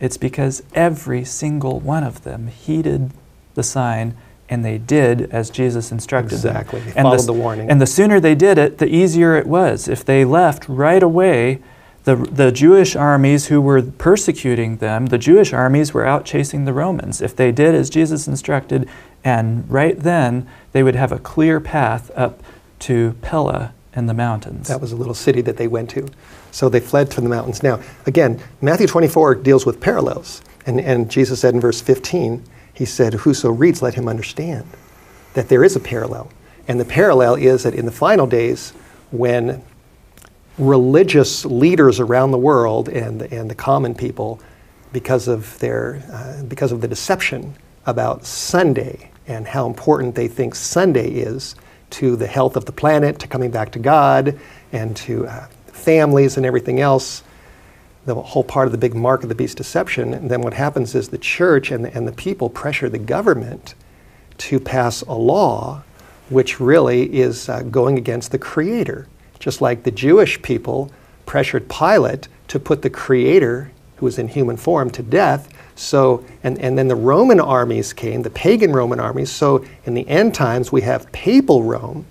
It's 0.00 0.16
because 0.16 0.62
every 0.74 1.24
single 1.24 1.78
one 1.80 2.04
of 2.04 2.24
them 2.24 2.48
heeded 2.48 3.12
the 3.54 3.62
sign 3.62 4.16
and 4.48 4.64
they 4.64 4.78
did 4.78 5.22
as 5.32 5.50
Jesus 5.50 5.90
instructed 5.90 6.34
exactly. 6.34 6.80
them. 6.80 6.88
They 6.88 7.02
followed 7.02 7.20
the, 7.20 7.26
the, 7.26 7.32
warning. 7.32 7.70
And 7.70 7.80
the 7.80 7.86
sooner 7.86 8.20
they 8.20 8.34
did 8.34 8.58
it, 8.58 8.78
the 8.78 8.86
easier 8.86 9.36
it 9.36 9.46
was. 9.46 9.88
If 9.88 10.04
they 10.04 10.24
left 10.24 10.68
right 10.68 11.02
away, 11.02 11.60
the, 12.04 12.14
the 12.14 12.52
Jewish 12.52 12.94
armies 12.94 13.46
who 13.46 13.60
were 13.60 13.82
persecuting 13.82 14.76
them, 14.76 15.06
the 15.06 15.18
Jewish 15.18 15.52
armies 15.52 15.92
were 15.92 16.06
out 16.06 16.24
chasing 16.24 16.64
the 16.64 16.72
Romans. 16.72 17.20
If 17.20 17.34
they 17.34 17.50
did 17.50 17.74
as 17.74 17.90
Jesus 17.90 18.28
instructed, 18.28 18.88
and 19.24 19.68
right 19.68 19.98
then 19.98 20.48
they 20.72 20.84
would 20.84 20.94
have 20.94 21.10
a 21.10 21.18
clear 21.18 21.58
path 21.58 22.12
up 22.14 22.42
to 22.80 23.16
Pella 23.22 23.74
in 23.96 24.06
the 24.06 24.14
mountains. 24.14 24.68
That 24.68 24.80
was 24.80 24.92
a 24.92 24.96
little 24.96 25.14
city 25.14 25.40
that 25.40 25.56
they 25.56 25.66
went 25.66 25.90
to. 25.90 26.06
So 26.52 26.68
they 26.68 26.80
fled 26.80 27.12
from 27.12 27.24
the 27.24 27.30
mountains. 27.30 27.62
Now, 27.62 27.80
again, 28.06 28.40
Matthew 28.60 28.86
24 28.86 29.36
deals 29.36 29.66
with 29.66 29.80
parallels. 29.80 30.42
And, 30.66 30.80
and 30.80 31.10
Jesus 31.10 31.40
said 31.40 31.54
in 31.54 31.60
verse 31.60 31.80
15, 31.80 32.44
he 32.76 32.84
said, 32.84 33.14
Whoso 33.14 33.50
reads, 33.50 33.82
let 33.82 33.94
him 33.94 34.08
understand. 34.08 34.66
that 35.34 35.48
there 35.48 35.64
is 35.64 35.76
a 35.76 35.80
parallel. 35.80 36.30
And 36.68 36.80
the 36.80 36.84
parallel 36.84 37.34
is 37.36 37.62
that 37.64 37.74
in 37.74 37.86
the 37.86 37.92
final 37.92 38.26
days, 38.26 38.72
when 39.10 39.62
religious 40.58 41.44
leaders 41.44 42.00
around 42.00 42.30
the 42.30 42.38
world 42.38 42.88
and, 42.88 43.22
and 43.22 43.50
the 43.50 43.54
common 43.54 43.94
people, 43.94 44.40
because 44.92 45.28
of, 45.28 45.58
their, 45.58 46.02
uh, 46.12 46.42
because 46.44 46.72
of 46.72 46.80
the 46.80 46.88
deception 46.88 47.54
about 47.84 48.24
Sunday 48.24 49.10
and 49.26 49.46
how 49.46 49.66
important 49.66 50.14
they 50.14 50.28
think 50.28 50.54
Sunday 50.54 51.10
is 51.10 51.54
to 51.90 52.16
the 52.16 52.26
health 52.26 52.56
of 52.56 52.64
the 52.64 52.72
planet, 52.72 53.18
to 53.18 53.28
coming 53.28 53.50
back 53.50 53.72
to 53.72 53.78
God, 53.78 54.38
and 54.72 54.96
to 54.96 55.26
uh, 55.26 55.46
families 55.66 56.38
and 56.38 56.46
everything 56.46 56.80
else, 56.80 57.22
the 58.06 58.14
whole 58.14 58.44
part 58.44 58.66
of 58.66 58.72
the 58.72 58.78
big 58.78 58.94
mark 58.94 59.22
of 59.22 59.28
the 59.28 59.34
beast 59.34 59.56
deception. 59.56 60.14
And 60.14 60.30
then 60.30 60.40
what 60.40 60.54
happens 60.54 60.94
is 60.94 61.08
the 61.08 61.18
church 61.18 61.70
and 61.70 61.84
the, 61.84 61.94
and 61.94 62.06
the 62.06 62.12
people 62.12 62.48
pressure 62.48 62.88
the 62.88 62.98
government 62.98 63.74
to 64.38 64.60
pass 64.60 65.02
a 65.02 65.14
law 65.14 65.82
which 66.28 66.58
really 66.60 67.14
is 67.14 67.48
uh, 67.48 67.62
going 67.62 67.98
against 67.98 68.32
the 68.32 68.38
creator. 68.38 69.06
Just 69.38 69.60
like 69.60 69.82
the 69.82 69.90
Jewish 69.90 70.40
people 70.42 70.90
pressured 71.24 71.68
Pilate 71.68 72.28
to 72.48 72.58
put 72.58 72.82
the 72.82 72.90
creator, 72.90 73.70
who 73.96 74.06
was 74.06 74.18
in 74.18 74.28
human 74.28 74.56
form, 74.56 74.90
to 74.90 75.02
death. 75.02 75.48
So, 75.74 76.24
and, 76.42 76.58
and 76.58 76.76
then 76.78 76.88
the 76.88 76.96
Roman 76.96 77.40
armies 77.40 77.92
came, 77.92 78.22
the 78.22 78.30
pagan 78.30 78.72
Roman 78.72 78.98
armies. 78.98 79.30
So, 79.30 79.64
in 79.84 79.94
the 79.94 80.08
end 80.08 80.34
times, 80.34 80.72
we 80.72 80.80
have 80.82 81.10
papal 81.12 81.62
Rome 81.62 82.06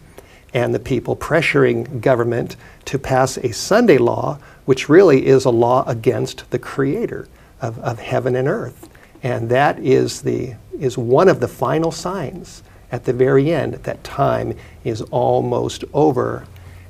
and 0.55 0.73
the 0.73 0.79
people 0.79 1.17
pressuring 1.17 1.99
government 1.99 2.55
to 2.85 2.97
pass 2.97 3.35
a 3.37 3.51
Sunday 3.51 3.97
law, 3.97 4.39
which 4.63 4.87
really 4.87 5.25
is 5.25 5.43
a 5.43 5.49
law 5.49 5.83
against 5.85 6.49
the 6.49 6.57
creator 6.57 7.27
of, 7.61 7.77
of 7.79 7.99
heaven 7.99 8.37
and 8.37 8.47
earth. 8.47 8.89
And 9.21 9.49
that 9.49 9.77
is, 9.79 10.21
the, 10.21 10.55
is 10.79 10.97
one 10.97 11.27
of 11.27 11.41
the 11.41 11.47
final 11.49 11.91
signs 11.91 12.63
at 12.89 13.03
the 13.03 13.11
very 13.11 13.51
end 13.51 13.73
that 13.73 14.01
time 14.05 14.57
is 14.85 15.01
almost 15.01 15.83
over 15.93 16.47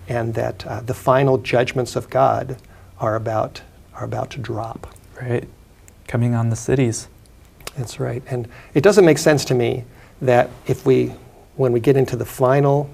and 0.07 0.35
that 0.35 0.65
uh, 0.67 0.81
the 0.81 0.93
final 0.93 1.39
judgments 1.39 1.95
of 1.95 2.07
God 2.11 2.57
are 2.99 3.15
about, 3.15 3.63
are 3.95 4.05
about 4.05 4.29
to 4.31 4.37
drop. 4.37 4.93
Right. 5.19 5.47
Coming 6.07 6.35
on 6.35 6.51
the 6.51 6.55
cities. 6.55 7.07
That's 7.75 7.99
right. 7.99 8.21
And 8.27 8.47
it 8.75 8.81
doesn't 8.81 9.05
make 9.05 9.17
sense 9.17 9.43
to 9.45 9.55
me 9.55 9.85
that 10.21 10.51
if 10.67 10.85
we, 10.85 11.13
when 11.55 11.71
we 11.71 11.79
get 11.79 11.97
into 11.97 12.15
the 12.15 12.25
final 12.25 12.91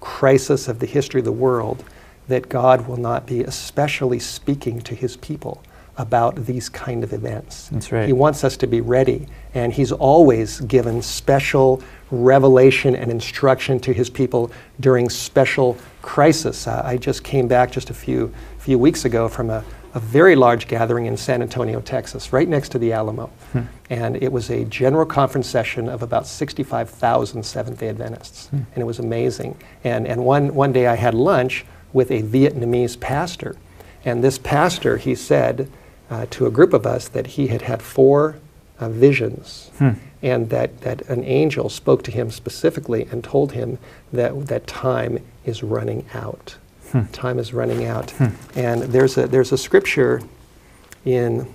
crisis 0.00 0.68
of 0.68 0.78
the 0.78 0.86
history 0.86 1.20
of 1.20 1.24
the 1.24 1.32
world, 1.32 1.84
that 2.28 2.48
God 2.48 2.86
will 2.86 2.96
not 2.96 3.26
be 3.26 3.42
especially 3.42 4.18
speaking 4.18 4.80
to 4.82 4.94
his 4.94 5.16
people 5.16 5.62
about 5.98 6.46
these 6.46 6.68
kind 6.68 7.04
of 7.04 7.12
events. 7.12 7.68
That's 7.68 7.92
right. 7.92 8.06
He 8.06 8.12
wants 8.12 8.42
us 8.42 8.56
to 8.58 8.66
be 8.66 8.80
ready, 8.80 9.26
and 9.52 9.72
he's 9.72 9.92
always 9.92 10.60
given 10.60 11.02
special 11.02 11.82
revelation 12.10 12.96
and 12.96 13.10
instruction 13.10 13.78
to 13.80 13.92
his 13.92 14.08
people 14.08 14.50
during 14.80 15.10
special 15.10 15.76
crisis. 16.00 16.66
Uh, 16.66 16.82
I 16.84 16.96
just 16.96 17.22
came 17.22 17.48
back 17.48 17.70
just 17.70 17.90
a 17.90 17.94
few 17.94 18.32
few 18.58 18.78
weeks 18.78 19.04
ago 19.04 19.28
from 19.28 19.50
a, 19.50 19.64
a 19.94 20.00
very 20.00 20.36
large 20.36 20.68
gathering 20.68 21.06
in 21.06 21.16
San 21.16 21.42
Antonio, 21.42 21.80
Texas, 21.80 22.32
right 22.32 22.48
next 22.48 22.70
to 22.70 22.78
the 22.78 22.92
Alamo. 22.92 23.26
Hmm. 23.52 23.62
And 23.88 24.22
it 24.22 24.30
was 24.30 24.50
a 24.50 24.64
general 24.64 25.06
conference 25.06 25.48
session 25.48 25.88
of 25.88 26.02
about 26.02 26.26
65,000 26.26 27.42
Seventh 27.42 27.80
day 27.80 27.88
Adventists. 27.88 28.48
Hmm. 28.48 28.56
And 28.56 28.78
it 28.78 28.84
was 28.84 28.98
amazing. 28.98 29.56
And, 29.84 30.06
and 30.06 30.24
one, 30.24 30.54
one 30.54 30.72
day 30.72 30.86
I 30.86 30.94
had 30.94 31.14
lunch 31.14 31.64
with 31.92 32.10
a 32.10 32.22
Vietnamese 32.22 32.98
pastor. 32.98 33.56
And 34.04 34.22
this 34.22 34.38
pastor, 34.38 34.96
he 34.96 35.14
said 35.14 35.70
uh, 36.08 36.26
to 36.30 36.46
a 36.46 36.50
group 36.50 36.72
of 36.72 36.86
us 36.86 37.08
that 37.08 37.26
he 37.26 37.48
had 37.48 37.62
had 37.62 37.82
four 37.82 38.36
uh, 38.78 38.88
visions. 38.88 39.70
Hmm 39.78 39.90
and 40.22 40.50
that, 40.50 40.82
that 40.82 41.02
an 41.08 41.24
angel 41.24 41.68
spoke 41.68 42.02
to 42.04 42.10
him 42.10 42.30
specifically 42.30 43.06
and 43.10 43.24
told 43.24 43.52
him 43.52 43.78
that, 44.12 44.46
that 44.46 44.66
time 44.66 45.24
is 45.44 45.62
running 45.62 46.04
out. 46.12 46.56
Hmm. 46.92 47.04
Time 47.12 47.38
is 47.38 47.52
running 47.52 47.84
out. 47.84 48.10
Hmm. 48.12 48.28
And 48.56 48.82
there's 48.82 49.16
a, 49.16 49.26
there's 49.26 49.52
a 49.52 49.58
scripture 49.58 50.20
in 51.04 51.46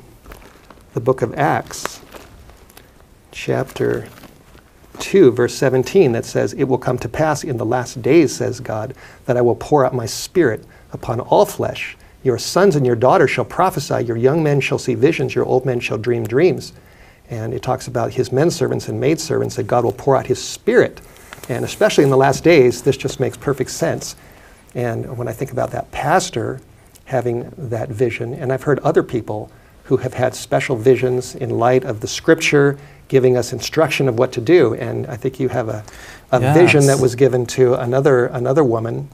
the 0.94 1.02
book 1.02 1.22
of 1.22 1.34
Acts, 1.38 2.02
chapter 3.32 4.08
2, 5.00 5.32
verse 5.32 5.54
17, 5.56 6.14
that 6.14 6.24
says, 6.24 6.54
It 6.54 6.64
will 6.64 6.78
come 6.78 6.98
to 7.00 7.10
pass 7.10 7.44
in 7.44 7.58
the 7.58 7.66
last 7.66 8.02
days, 8.02 8.34
says 8.36 8.60
God, 8.62 8.96
that 9.26 9.36
I 9.36 9.42
will 9.42 9.56
pour 9.56 9.86
out 9.86 9.94
my 9.94 10.06
spirit 10.06 10.64
upon 10.94 11.20
all 11.20 11.46
flesh. 11.46 11.98
Your 12.24 12.38
sons 12.38 12.76
and 12.76 12.86
your 12.86 12.96
daughters 12.96 13.30
shall 13.30 13.46
prophesy, 13.46 14.06
your 14.06 14.18
young 14.18 14.42
men 14.42 14.62
shall 14.62 14.80
see 14.80 14.96
visions, 14.96 15.36
your 15.36 15.46
old 15.46 15.66
men 15.66 15.80
shall 15.80 15.98
dream 15.98 16.26
dreams. 16.26 16.74
And 17.30 17.54
it 17.54 17.62
talks 17.62 17.88
about 17.88 18.14
his 18.14 18.32
men 18.32 18.50
servants 18.50 18.88
and 18.88 19.00
maid 19.00 19.20
servants 19.20 19.56
that 19.58 19.64
God 19.64 19.84
will 19.84 19.92
pour 19.92 20.16
out 20.16 20.28
his 20.28 20.42
spirit. 20.42 21.02
And 21.50 21.66
especially 21.66 22.04
in 22.04 22.10
the 22.10 22.18
last 22.18 22.44
days, 22.44 22.82
this 22.82 22.98
just 22.98 23.20
makes 23.20 23.38
perfect 23.38 23.70
sense. 23.70 24.16
And 24.76 25.18
when 25.18 25.28
I 25.28 25.32
think 25.32 25.52
about 25.52 25.72
that 25.72 25.90
pastor 25.92 26.62
having 27.06 27.52
that 27.58 27.90
vision, 27.90 28.34
and 28.34 28.52
I've 28.52 28.64
heard 28.64 28.80
other 28.80 29.02
people 29.02 29.50
who 29.86 29.98
have 29.98 30.14
had 30.14 30.36
special 30.36 30.76
visions 30.76 31.36
in 31.36 31.52
light 31.52 31.84
of 31.86 32.02
the 32.02 32.08
scripture 32.08 32.78
giving 33.08 33.38
us 33.38 33.54
instruction 33.54 34.08
of 34.08 34.18
what 34.18 34.32
to 34.34 34.42
do. 34.42 34.74
And 34.76 35.06
I 35.08 35.16
think 35.16 35.40
you 35.40 35.48
have 35.50 35.70
a, 35.70 35.84
a 36.32 36.42
yes. 36.42 36.58
vision 36.58 36.88
that 36.88 37.00
was 37.00 37.16
given 37.16 37.46
to 37.48 37.76
another, 37.76 38.26
another 38.28 38.64
woman. 38.64 39.10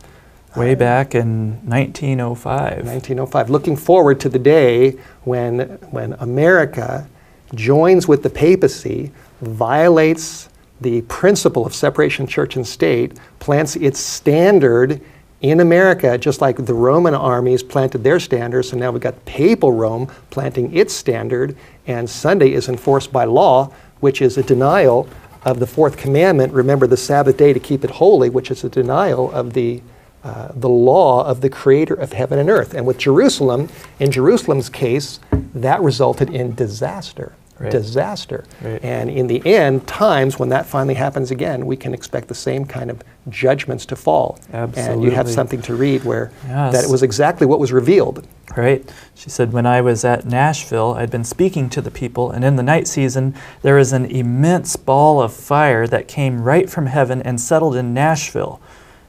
Way 0.56 0.74
uh, 0.74 0.76
back 0.76 1.14
in 1.14 1.52
1905. 1.68 2.86
1905. 2.86 3.50
Looking 3.50 3.76
forward 3.76 4.20
to 4.22 4.30
the 4.30 4.40
day 4.40 4.92
when, 5.24 5.60
when 5.92 6.14
America 6.14 7.08
joins 7.54 8.08
with 8.08 8.24
the 8.24 8.30
papacy, 8.30 9.12
violates 9.42 10.48
the 10.80 11.02
principle 11.04 11.66
of 11.66 11.76
separation 11.76 12.26
church 12.26 12.56
and 12.56 12.66
state, 12.66 13.20
plants 13.40 13.76
its 13.76 14.00
standard 14.00 15.02
in 15.42 15.60
America, 15.60 16.18
just 16.18 16.40
like 16.40 16.66
the 16.66 16.74
Roman 16.74 17.16
armies 17.16 17.64
planted 17.64 18.04
their 18.04 18.20
standards. 18.20 18.70
So 18.70 18.78
now 18.78 18.92
we've 18.92 19.02
got 19.02 19.26
papal 19.26 19.72
Rome 19.72 20.08
planting 20.30 20.76
its 20.76 20.94
standard, 20.94 21.56
and 21.88 22.10
Sunday 22.10 22.54
is 22.54 22.70
enforced 22.70 23.12
by 23.12 23.26
law, 23.26 23.74
which 24.00 24.22
is 24.22 24.38
a 24.38 24.44
denial 24.44 25.08
of 25.44 25.60
the 25.60 25.66
fourth 25.66 25.98
commandment 25.98 26.54
remember 26.54 26.86
the 26.86 26.98
Sabbath 26.98 27.38
day 27.38 27.52
to 27.52 27.60
keep 27.60 27.84
it 27.84 27.90
holy, 27.90 28.30
which 28.30 28.52
is 28.52 28.64
a 28.64 28.70
denial 28.70 29.32
of 29.32 29.54
the 29.54 29.82
uh, 30.24 30.52
the 30.54 30.70
law 30.70 31.26
of 31.26 31.42
the 31.42 31.50
creator 31.50 31.96
of 31.96 32.14
heaven 32.14 32.38
and 32.38 32.48
earth. 32.48 32.76
And 32.76 32.86
with 32.86 33.00
Jerusalem, 33.00 33.70
in 34.00 34.12
Jerusalem's 34.12 34.70
case, 34.70 35.20
that 35.56 35.82
resulted 35.82 36.30
in 36.30 36.54
disaster 36.54 37.34
right. 37.64 37.72
disaster. 37.72 38.46
Right. 38.62 38.84
And 38.84 39.10
in 39.10 39.28
the 39.28 39.46
end, 39.46 39.88
times 39.88 40.40
when 40.40 40.50
that 40.50 40.66
finally 40.66 40.96
happens 40.96 41.32
again, 41.32 41.66
we 41.66 41.78
can 41.78 41.94
expect 41.94 42.28
the 42.28 42.36
same 42.36 42.66
kind 42.66 42.90
of 42.90 43.04
judgments 43.30 43.86
to 43.88 43.96
fall. 43.96 44.40
Absolutely. 44.52 44.94
And 44.94 45.04
you 45.04 45.12
have 45.12 45.30
something 45.30 45.62
to 45.64 45.76
read 45.76 46.04
where 46.04 46.32
yes. 46.48 46.74
that 46.74 46.84
it 46.84 46.90
was 46.90 47.04
exactly 47.04 47.46
what 47.48 47.60
was 47.60 47.72
revealed. 47.72 48.28
Right. 48.58 48.92
She 49.16 49.30
said, 49.30 49.54
When 49.54 49.66
I 49.66 49.82
was 49.82 50.04
at 50.04 50.26
Nashville, 50.26 50.94
I'd 50.94 51.12
been 51.12 51.24
speaking 51.24 51.70
to 51.70 51.82
the 51.82 51.92
people, 51.92 52.32
and 52.32 52.44
in 52.44 52.58
the 52.58 52.64
night 52.64 52.88
season, 52.88 53.34
there 53.62 53.76
was 53.76 53.94
an 53.94 54.06
immense 54.06 54.76
ball 54.76 55.22
of 55.22 55.34
fire 55.34 55.88
that 55.88 56.08
came 56.08 56.42
right 56.42 56.70
from 56.70 56.88
heaven 56.88 57.22
and 57.22 57.40
settled 57.40 57.76
in 57.76 57.94
Nashville. 57.94 58.60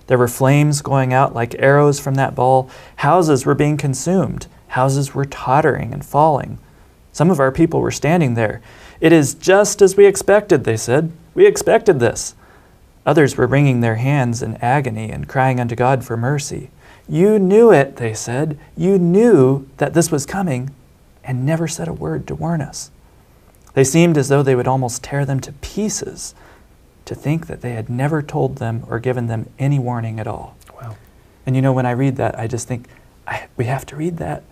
There 0.07 0.19
were 0.19 0.29
flames 0.29 0.83
going 0.83 1.13
out 1.13 1.35
like 1.35 1.57
arrows 1.59 1.99
from 1.99 2.15
that 2.17 2.35
ball. 2.35 2.69
Houses 2.97 3.47
were 3.47 3.55
being 3.55 3.77
consumed. 3.77 4.47
Houses 4.69 5.15
were 5.15 5.25
tottering 5.25 5.93
and 5.93 6.05
falling. 6.05 6.59
Some 7.13 7.31
of 7.31 7.39
our 7.39 7.53
people 7.53 7.81
were 7.81 7.91
standing 7.91 8.35
there. 8.35 8.63
It 9.01 9.13
is 9.13 9.35
just 9.35 9.83
as 9.83 9.97
we 9.97 10.07
expected, 10.07 10.65
they 10.65 10.77
said. 10.77 11.13
We 11.35 11.47
expected 11.47 12.01
this. 12.01 12.35
Others 13.05 13.37
were 13.37 13.47
wringing 13.47 13.81
their 13.81 13.97
hands 13.97 14.43
in 14.43 14.57
agony 14.57 15.11
and 15.11 15.29
crying 15.29 15.61
unto 15.61 15.75
God 15.75 16.05
for 16.05 16.17
mercy. 16.17 16.71
You 17.09 17.39
knew 17.39 17.73
it, 17.73 17.97
they 17.97 18.15
said. 18.15 18.59
You 18.77 18.99
knew 18.99 19.69
that 19.79 19.93
this 19.93 20.11
was 20.11 20.25
coming 20.25 20.71
and 21.25 21.45
never 21.45 21.69
said 21.69 21.89
a 21.89 21.93
word 21.93 22.27
to 22.29 22.35
warn 22.35 22.63
us. 22.63 22.91
They 23.75 23.85
seemed 23.85 24.17
as 24.17 24.29
though 24.29 24.43
they 24.43 24.55
would 24.55 24.69
almost 24.69 25.03
tear 25.03 25.25
them 25.25 25.41
to 25.41 25.53
pieces 25.53 26.35
to 27.05 27.15
think 27.15 27.47
that 27.49 27.61
they 27.61 27.73
had 27.73 27.91
never 27.91 28.23
told 28.23 28.57
them 28.57 28.85
or 28.89 29.01
given 29.01 29.27
them 29.27 29.49
any 29.59 29.79
warning 29.79 30.21
at 30.21 30.27
all. 30.27 30.57
Wow. 30.81 30.97
And 31.45 31.57
you 31.57 31.63
know, 31.63 31.73
when 31.73 31.87
I 31.87 31.91
read 31.91 32.17
that, 32.17 32.39
I 32.39 32.47
just 32.47 32.69
think, 32.69 32.87
I, 33.27 33.49
we 33.57 33.65
have 33.65 33.85
to 33.87 33.97
read 33.97 34.19
that 34.19 34.45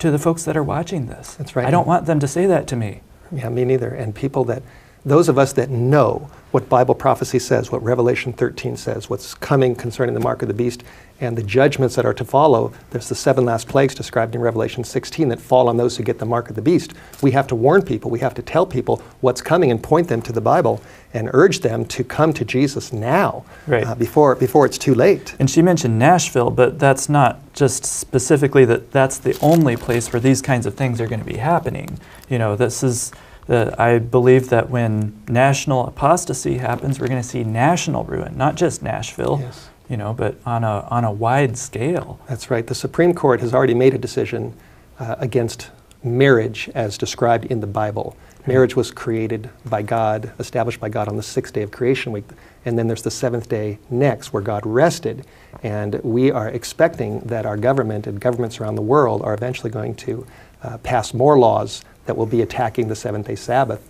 to 0.00 0.10
the 0.10 0.18
folks 0.18 0.44
that 0.44 0.56
are 0.56 0.62
watching 0.62 1.06
this. 1.06 1.34
That's 1.34 1.54
right. 1.54 1.66
I 1.66 1.70
don't 1.70 1.86
want 1.86 2.06
them 2.06 2.20
to 2.20 2.28
say 2.28 2.46
that 2.46 2.66
to 2.68 2.76
me. 2.76 3.02
Yeah, 3.32 3.48
me 3.48 3.64
neither. 3.64 3.90
And 3.90 4.14
people 4.14 4.44
that, 4.44 4.62
those 5.04 5.28
of 5.28 5.38
us 5.38 5.52
that 5.54 5.70
know 5.70 6.30
what 6.50 6.68
Bible 6.68 6.94
prophecy 6.94 7.38
says, 7.38 7.70
what 7.70 7.82
Revelation 7.82 8.32
13 8.32 8.76
says, 8.76 9.08
what's 9.08 9.34
coming 9.34 9.74
concerning 9.74 10.14
the 10.14 10.20
mark 10.20 10.42
of 10.42 10.48
the 10.48 10.54
beast, 10.54 10.82
and 11.20 11.36
the 11.36 11.42
judgments 11.42 11.94
that 11.94 12.06
are 12.06 12.14
to 12.14 12.24
follow. 12.24 12.72
There's 12.90 13.08
the 13.08 13.14
seven 13.14 13.44
last 13.44 13.68
plagues 13.68 13.94
described 13.94 14.34
in 14.34 14.40
Revelation 14.40 14.82
16 14.84 15.28
that 15.28 15.38
fall 15.38 15.68
on 15.68 15.76
those 15.76 15.96
who 15.96 16.02
get 16.02 16.18
the 16.18 16.26
mark 16.26 16.48
of 16.48 16.56
the 16.56 16.62
beast. 16.62 16.94
We 17.22 17.30
have 17.32 17.46
to 17.48 17.54
warn 17.54 17.82
people, 17.82 18.10
we 18.10 18.20
have 18.20 18.34
to 18.34 18.42
tell 18.42 18.66
people 18.66 19.02
what's 19.20 19.42
coming 19.42 19.70
and 19.70 19.82
point 19.82 20.08
them 20.08 20.22
to 20.22 20.32
the 20.32 20.40
Bible 20.40 20.82
and 21.12 21.28
urge 21.32 21.60
them 21.60 21.84
to 21.86 22.02
come 22.02 22.32
to 22.32 22.44
Jesus 22.44 22.92
now 22.92 23.44
right. 23.66 23.86
uh, 23.86 23.94
before, 23.94 24.34
before 24.34 24.64
it's 24.64 24.78
too 24.78 24.94
late. 24.94 25.36
And 25.38 25.50
she 25.50 25.60
mentioned 25.60 25.98
Nashville, 25.98 26.50
but 26.50 26.78
that's 26.78 27.08
not 27.08 27.38
just 27.52 27.84
specifically 27.84 28.64
that 28.64 28.90
that's 28.90 29.18
the 29.18 29.38
only 29.40 29.76
place 29.76 30.12
where 30.12 30.20
these 30.20 30.40
kinds 30.40 30.66
of 30.66 30.74
things 30.74 31.00
are 31.00 31.06
going 31.06 31.20
to 31.20 31.26
be 31.26 31.36
happening. 31.36 31.98
You 32.28 32.38
know, 32.38 32.56
this 32.56 32.82
is 32.82 33.12
The, 33.50 33.74
I 33.82 33.98
believe 33.98 34.48
that 34.50 34.70
when 34.70 35.24
national 35.26 35.84
apostasy 35.88 36.58
happens, 36.58 37.00
we're 37.00 37.08
going 37.08 37.20
to 37.20 37.28
see 37.28 37.42
national 37.42 38.04
ruin, 38.04 38.38
not 38.38 38.54
just 38.54 38.80
Nashville, 38.80 39.40
Yes. 39.42 39.68
you 39.88 39.96
know, 39.96 40.14
but 40.14 40.36
on 40.46 40.62
a, 40.62 40.86
on 40.88 41.02
a 41.02 41.10
wide 41.10 41.58
scale. 41.58 42.20
That's 42.28 42.48
right. 42.48 42.64
The 42.64 42.76
Supreme 42.76 43.12
Court 43.12 43.40
has 43.40 43.52
already 43.52 43.74
made 43.74 43.92
a 43.92 43.98
decision 43.98 44.54
uh, 45.00 45.16
against 45.18 45.72
marriage 46.04 46.70
as 46.76 46.96
described 46.96 47.44
in 47.46 47.58
the 47.58 47.66
Bible. 47.66 48.16
Marriage 48.46 48.76
was 48.76 48.92
created 48.92 49.50
by 49.66 49.82
God, 49.82 50.32
established 50.38 50.78
by 50.78 50.88
God 50.88 51.08
on 51.08 51.16
the 51.16 51.22
sixth 51.22 51.52
day 51.52 51.62
of 51.62 51.72
creation 51.72 52.12
week. 52.12 52.26
And 52.64 52.78
then 52.78 52.86
there's 52.86 53.02
the 53.02 53.10
seventh 53.10 53.48
day 53.48 53.80
next 53.90 54.32
where 54.32 54.44
God 54.44 54.64
rested. 54.64 55.26
And 55.64 56.00
we 56.04 56.30
are 56.30 56.48
expecting 56.48 57.18
that 57.22 57.46
our 57.46 57.56
government 57.56 58.06
and 58.06 58.20
governments 58.20 58.60
around 58.60 58.76
the 58.76 58.82
world 58.82 59.22
are 59.22 59.34
eventually 59.34 59.70
going 59.70 59.96
to 59.96 60.24
uh, 60.62 60.78
pass 60.78 61.12
more 61.12 61.36
laws 61.36 61.82
that 62.10 62.16
will 62.16 62.26
be 62.26 62.42
attacking 62.42 62.88
the 62.88 62.96
seventh 62.96 63.28
day 63.28 63.36
Sabbath. 63.36 63.80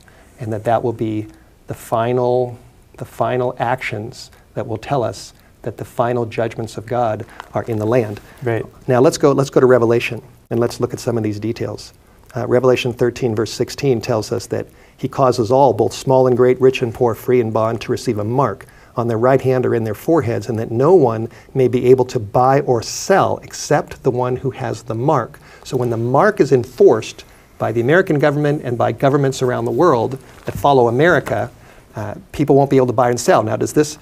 And 0.41 0.53
that 0.53 0.65
that 0.65 0.83
will 0.83 0.93
be 0.93 1.27
the 1.69 1.75
final, 1.75 2.59
the 2.99 3.07
final 3.07 3.57
actions 3.59 4.31
that 4.53 4.67
will 4.67 4.77
tell 4.77 5.03
us 5.03 5.33
that 5.63 5.79
the 5.79 5.87
final 5.87 6.27
judgments 6.27 6.77
of 6.77 6.85
God 6.85 7.25
are 7.55 7.63
in 7.63 7.79
the 7.79 7.87
land. 7.87 8.21
Right. 8.43 8.63
Now 8.87 9.01
let's 9.01 9.17
go, 9.17 9.33
let's 9.33 9.49
go 9.49 9.59
to 9.59 9.65
Revelation 9.65 10.21
and 10.51 10.61
let's 10.61 10.81
look 10.81 10.93
at 10.93 11.01
some 11.01 11.17
of 11.17 11.23
these 11.23 11.41
details. 11.41 11.95
Uh, 12.37 12.47
Revelation 12.47 12.93
13, 12.93 13.35
verse 13.35 13.55
16 13.55 14.03
tells 14.03 14.33
us 14.33 14.47
that 14.49 14.67
he 14.99 15.09
causes 15.09 15.51
all, 15.51 15.73
both 15.73 15.95
small 15.95 16.27
and 16.27 16.37
great, 16.37 16.61
rich 16.61 16.83
and 16.83 16.93
poor, 16.93 17.15
free 17.15 17.41
and 17.41 17.55
bond, 17.55 17.81
to 17.81 17.91
receive 17.91 18.19
a 18.19 18.25
mark 18.25 18.67
on 18.97 19.09
their 19.09 19.17
right 19.17 19.41
hand 19.41 19.65
or 19.65 19.75
in 19.75 19.85
their 19.85 19.95
foreheads, 19.95 20.51
and 20.51 20.59
that 20.59 20.71
no 20.71 20.95
one 20.95 21.31
may 21.55 21.69
be 21.69 21.87
able 21.87 22.05
to 22.05 22.19
buy 22.19 22.61
or 22.61 22.83
sell 22.83 23.39
except 23.43 24.03
the 24.03 24.11
one 24.11 24.37
who 24.37 24.51
has 24.51 24.83
the 24.83 24.95
mark. 24.95 25.41
So 25.65 25.79
when 25.79 25.89
the 25.89 25.97
mark 25.97 26.39
is 26.39 26.53
enforced 26.53 27.25
by 27.61 27.71
the 27.71 27.81
American 27.81 28.19
government 28.19 28.63
and 28.65 28.77
by 28.77 28.91
governments 28.91 29.43
around 29.43 29.67
the 29.67 29.71
world 29.71 30.19
that 30.47 30.59
follow 30.59 30.89
America, 30.89 31.49
uh, 31.95 32.15
people 32.33 32.57
won't 32.57 32.71
be 32.71 32.77
able 32.77 32.89
to 32.89 32.93
buy 32.93 33.11
and 33.11 33.21
sell. 33.21 33.45
Now, 33.45 33.55
does 33.55 33.73
this 33.73 33.99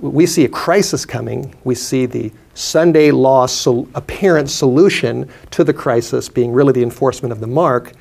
we 0.00 0.26
see 0.26 0.44
a 0.44 0.48
crisis 0.48 1.06
coming. 1.06 1.54
We 1.64 1.74
see 1.74 2.06
the 2.06 2.30
Sunday 2.54 3.10
law 3.10 3.46
sol- 3.46 3.88
apparent 3.94 4.50
solution 4.50 5.28
to 5.52 5.64
the 5.64 5.72
crisis 5.72 6.28
being 6.28 6.52
really 6.52 6.72
the 6.72 6.82
enforcement 6.82 7.32
of 7.32 7.40
the 7.40 7.46
mark. 7.46 7.92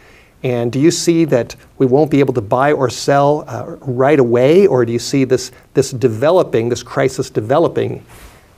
And 0.44 0.72
do 0.72 0.80
you 0.80 0.92
see 0.92 1.26
that 1.26 1.56
we 1.78 1.86
won't 1.86 2.12
be 2.12 2.20
able 2.20 2.34
to 2.34 2.42
buy 2.42 2.72
or 2.74 2.90
sell 2.90 3.46
uh, 3.48 3.78
right 3.82 4.20
away, 4.20 4.68
or 4.68 4.86
do 4.86 4.92
you 4.92 5.00
see 5.00 5.24
this, 5.24 5.52
this 5.74 5.92
developing, 5.92 6.70
this 6.70 6.84
crisis 6.84 7.30
developing 7.30 8.06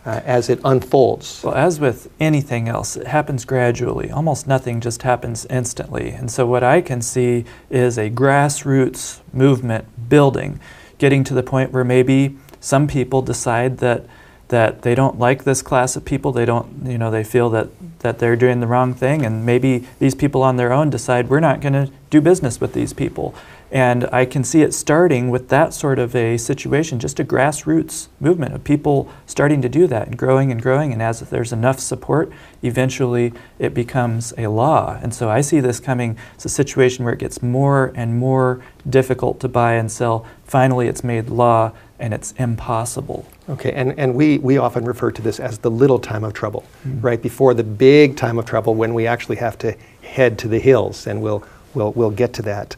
uh, 0.07 0.21
as 0.25 0.49
it 0.49 0.59
unfolds? 0.63 1.41
Well, 1.43 1.53
as 1.53 1.81
with 1.81 2.09
anything 2.19 2.69
else, 2.69 2.95
it 2.95 3.07
happens 3.07 3.43
gradually. 3.43 4.09
Almost 4.09 4.47
nothing 4.47 4.79
just 4.79 5.01
happens 5.01 5.45
instantly. 5.47 6.11
And 6.11 6.31
so, 6.31 6.47
what 6.47 6.63
I 6.63 6.79
can 6.79 7.01
see 7.01 7.43
is 7.69 7.97
a 7.97 8.09
grassroots 8.09 9.19
movement 9.33 10.09
building, 10.09 10.61
getting 10.97 11.25
to 11.25 11.33
the 11.33 11.43
point 11.43 11.71
where 11.71 11.83
maybe 11.83 12.37
some 12.61 12.87
people 12.87 13.21
decide 13.21 13.79
that 13.79 14.05
that 14.47 14.83
they 14.83 14.95
don't 14.95 15.19
like 15.19 15.43
this 15.43 15.61
class 15.61 15.97
of 15.97 16.05
people. 16.05 16.31
They 16.31 16.45
don't, 16.45 16.85
you 16.85 16.97
know, 16.97 17.11
they 17.11 17.25
feel 17.25 17.49
that 17.49 17.67
that 17.99 18.19
they're 18.19 18.37
doing 18.37 18.61
the 18.61 18.67
wrong 18.67 18.93
thing, 18.93 19.25
and 19.25 19.45
maybe 19.45 19.85
these 19.99 20.15
people 20.15 20.41
on 20.41 20.55
their 20.55 20.71
own 20.71 20.89
decide 20.89 21.29
we're 21.29 21.41
not 21.41 21.59
going 21.59 21.73
to 21.73 21.91
do 22.09 22.21
business 22.21 22.61
with 22.61 22.71
these 22.71 22.93
people. 22.93 23.35
And 23.69 24.05
I 24.13 24.25
can 24.25 24.45
see 24.45 24.61
it 24.61 24.73
starting 24.73 25.29
with 25.29 25.49
that 25.49 25.73
sort 25.73 25.99
of 25.99 26.15
a 26.15 26.37
situation, 26.37 26.99
just 26.99 27.19
a 27.19 27.25
grassroots 27.25 28.07
movement 28.19 28.53
of 28.53 28.63
people 28.63 29.11
starting 29.25 29.61
to 29.61 29.69
do 29.69 29.87
that 29.87 30.07
and 30.07 30.17
growing 30.17 30.51
and 30.51 30.61
growing. 30.61 30.93
And 30.93 31.01
as 31.01 31.21
if 31.21 31.29
there's 31.29 31.51
enough 31.51 31.79
support, 31.79 32.31
eventually 32.63 33.33
it 33.59 33.73
becomes 33.73 34.33
a 34.37 34.47
law. 34.47 34.97
And 35.01 35.13
so 35.13 35.29
I 35.29 35.41
see 35.41 35.59
this 35.59 35.81
coming. 35.81 36.17
It's 36.35 36.45
a 36.45 36.49
situation 36.49 37.03
where 37.03 37.13
it 37.13 37.19
gets 37.19 37.43
more 37.43 37.91
and 37.93 38.17
more 38.17 38.63
difficult 38.89 39.41
to 39.41 39.49
buy 39.49 39.73
and 39.73 39.91
sell. 39.91 40.25
Finally, 40.45 40.87
it's 40.87 41.03
made 41.03 41.29
law 41.29 41.73
and 41.99 42.13
it's 42.13 42.31
impossible. 42.33 43.27
Okay, 43.49 43.71
and, 43.71 43.97
and 43.97 44.13
we, 44.13 44.37
we 44.37 44.57
often 44.57 44.85
refer 44.85 45.11
to 45.11 45.21
this 45.21 45.39
as 45.39 45.57
the 45.57 45.71
little 45.71 45.99
time 45.99 46.23
of 46.23 46.33
trouble, 46.33 46.63
mm-hmm. 46.85 47.01
right 47.01 47.21
before 47.21 47.53
the 47.53 47.63
big 47.63 48.15
time 48.15 48.37
of 48.37 48.45
trouble 48.45 48.75
when 48.75 48.93
we 48.93 49.07
actually 49.07 49.37
have 49.37 49.57
to 49.59 49.75
head 50.03 50.37
to 50.39 50.47
the 50.47 50.59
hills, 50.59 51.07
and 51.07 51.21
we'll, 51.21 51.43
we'll, 51.73 51.91
we'll 51.93 52.11
get 52.11 52.33
to 52.33 52.41
that. 52.41 52.75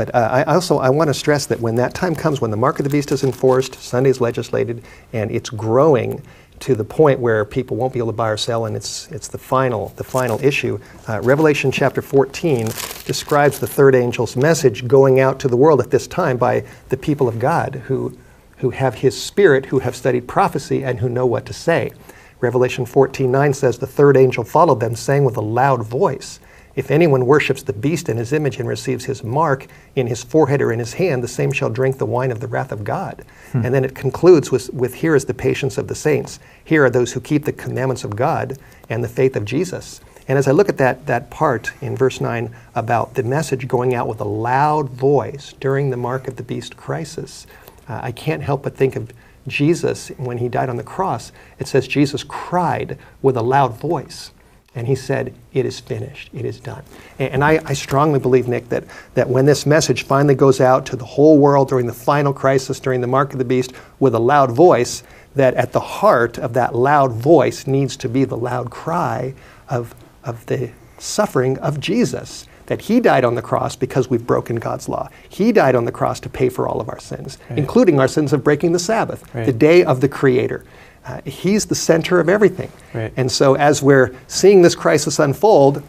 But 0.00 0.14
uh, 0.14 0.28
I 0.32 0.54
also 0.54 0.78
I 0.78 0.88
want 0.88 1.08
to 1.08 1.14
stress 1.14 1.44
that 1.44 1.60
when 1.60 1.74
that 1.74 1.92
time 1.92 2.14
comes, 2.14 2.40
when 2.40 2.50
the 2.50 2.56
mark 2.56 2.78
of 2.78 2.84
the 2.84 2.90
beast 2.90 3.12
is 3.12 3.22
enforced, 3.22 3.74
Sunday's 3.74 4.18
legislated, 4.18 4.82
and 5.12 5.30
it's 5.30 5.50
growing 5.50 6.22
to 6.60 6.74
the 6.74 6.84
point 6.84 7.20
where 7.20 7.44
people 7.44 7.76
won't 7.76 7.92
be 7.92 7.98
able 7.98 8.08
to 8.08 8.16
buy 8.16 8.30
or 8.30 8.38
sell, 8.38 8.64
and 8.64 8.74
it's, 8.74 9.12
it's 9.12 9.28
the 9.28 9.36
final 9.36 9.88
the 9.96 10.04
final 10.04 10.42
issue. 10.42 10.78
Uh, 11.06 11.20
Revelation 11.20 11.70
chapter 11.70 12.00
14 12.00 12.64
describes 13.04 13.58
the 13.58 13.66
third 13.66 13.94
angel's 13.94 14.36
message 14.36 14.88
going 14.88 15.20
out 15.20 15.38
to 15.38 15.48
the 15.48 15.56
world 15.58 15.82
at 15.82 15.90
this 15.90 16.06
time 16.06 16.38
by 16.38 16.64
the 16.88 16.96
people 16.96 17.28
of 17.28 17.38
God 17.38 17.82
who 17.86 18.16
who 18.56 18.70
have 18.70 18.94
his 18.94 19.22
spirit, 19.22 19.66
who 19.66 19.80
have 19.80 19.94
studied 19.94 20.26
prophecy, 20.26 20.82
and 20.82 21.00
who 21.00 21.10
know 21.10 21.26
what 21.26 21.44
to 21.44 21.52
say. 21.52 21.92
Revelation 22.40 22.86
14:9 22.86 23.54
says 23.54 23.76
the 23.76 23.86
third 23.86 24.16
angel 24.16 24.44
followed 24.44 24.80
them, 24.80 24.96
saying 24.96 25.26
with 25.26 25.36
a 25.36 25.42
loud 25.42 25.82
voice. 25.84 26.40
If 26.80 26.90
anyone 26.90 27.26
worships 27.26 27.62
the 27.62 27.74
beast 27.74 28.08
in 28.08 28.16
his 28.16 28.32
image 28.32 28.58
and 28.58 28.66
receives 28.66 29.04
his 29.04 29.22
mark 29.22 29.66
in 29.96 30.06
his 30.06 30.24
forehead 30.24 30.62
or 30.62 30.72
in 30.72 30.78
his 30.78 30.94
hand, 30.94 31.22
the 31.22 31.28
same 31.28 31.52
shall 31.52 31.68
drink 31.68 31.98
the 31.98 32.06
wine 32.06 32.30
of 32.30 32.40
the 32.40 32.46
wrath 32.46 32.72
of 32.72 32.84
God. 32.84 33.22
And 33.52 33.74
then 33.74 33.84
it 33.84 33.94
concludes 33.94 34.50
with, 34.50 34.72
with 34.72 34.94
Here 34.94 35.14
is 35.14 35.26
the 35.26 35.34
patience 35.34 35.76
of 35.76 35.88
the 35.88 35.94
saints. 35.94 36.40
Here 36.64 36.82
are 36.82 36.88
those 36.88 37.12
who 37.12 37.20
keep 37.20 37.44
the 37.44 37.52
commandments 37.52 38.02
of 38.02 38.16
God 38.16 38.56
and 38.88 39.04
the 39.04 39.08
faith 39.08 39.36
of 39.36 39.44
Jesus. 39.44 40.00
And 40.26 40.38
as 40.38 40.48
I 40.48 40.52
look 40.52 40.70
at 40.70 40.78
that, 40.78 41.04
that 41.04 41.28
part 41.30 41.70
in 41.82 41.94
verse 41.94 42.18
9 42.18 42.50
about 42.74 43.12
the 43.12 43.24
message 43.24 43.68
going 43.68 43.94
out 43.94 44.08
with 44.08 44.22
a 44.22 44.24
loud 44.24 44.88
voice 44.88 45.52
during 45.60 45.90
the 45.90 45.98
mark 45.98 46.28
of 46.28 46.36
the 46.36 46.42
beast 46.42 46.78
crisis, 46.78 47.46
uh, 47.90 48.00
I 48.02 48.10
can't 48.10 48.42
help 48.42 48.62
but 48.62 48.74
think 48.74 48.96
of 48.96 49.12
Jesus 49.46 50.08
when 50.16 50.38
he 50.38 50.48
died 50.48 50.70
on 50.70 50.76
the 50.76 50.82
cross. 50.82 51.30
It 51.58 51.68
says 51.68 51.86
Jesus 51.86 52.24
cried 52.24 52.96
with 53.20 53.36
a 53.36 53.42
loud 53.42 53.74
voice. 53.78 54.30
And 54.74 54.86
he 54.86 54.94
said, 54.94 55.34
It 55.52 55.66
is 55.66 55.80
finished. 55.80 56.30
It 56.32 56.44
is 56.44 56.60
done. 56.60 56.82
And, 57.18 57.34
and 57.34 57.44
I, 57.44 57.60
I 57.64 57.72
strongly 57.72 58.20
believe, 58.20 58.46
Nick, 58.46 58.68
that, 58.68 58.84
that 59.14 59.28
when 59.28 59.44
this 59.46 59.66
message 59.66 60.04
finally 60.04 60.34
goes 60.36 60.60
out 60.60 60.86
to 60.86 60.96
the 60.96 61.04
whole 61.04 61.38
world 61.38 61.68
during 61.68 61.86
the 61.86 61.92
final 61.92 62.32
crisis, 62.32 62.78
during 62.78 63.00
the 63.00 63.06
mark 63.08 63.32
of 63.32 63.38
the 63.38 63.44
beast, 63.44 63.72
with 63.98 64.14
a 64.14 64.18
loud 64.20 64.52
voice, 64.52 65.02
that 65.34 65.54
at 65.54 65.72
the 65.72 65.80
heart 65.80 66.38
of 66.38 66.52
that 66.54 66.74
loud 66.74 67.12
voice 67.12 67.66
needs 67.66 67.96
to 67.96 68.08
be 68.08 68.24
the 68.24 68.36
loud 68.36 68.70
cry 68.70 69.34
of, 69.68 69.94
of 70.24 70.46
the 70.46 70.70
suffering 70.98 71.58
of 71.58 71.80
Jesus. 71.80 72.46
That 72.66 72.82
he 72.82 73.00
died 73.00 73.24
on 73.24 73.34
the 73.34 73.42
cross 73.42 73.74
because 73.74 74.08
we've 74.08 74.24
broken 74.24 74.54
God's 74.56 74.88
law. 74.88 75.08
He 75.28 75.50
died 75.50 75.74
on 75.74 75.84
the 75.86 75.90
cross 75.92 76.20
to 76.20 76.28
pay 76.28 76.48
for 76.48 76.68
all 76.68 76.80
of 76.80 76.88
our 76.88 77.00
sins, 77.00 77.36
including 77.50 77.98
our 77.98 78.06
sins 78.06 78.32
of 78.32 78.44
breaking 78.44 78.70
the 78.70 78.78
Sabbath, 78.78 79.24
Right. 79.34 79.44
the 79.44 79.52
day 79.52 79.82
of 79.82 80.00
the 80.00 80.08
Creator. 80.08 80.64
Uh, 81.04 81.20
he's 81.24 81.66
the 81.66 81.74
center 81.74 82.20
of 82.20 82.28
everything. 82.28 82.70
Right. 82.92 83.12
And 83.16 83.30
so, 83.30 83.54
as 83.54 83.82
we're 83.82 84.14
seeing 84.26 84.62
this 84.62 84.74
crisis 84.74 85.18
unfold, 85.18 85.82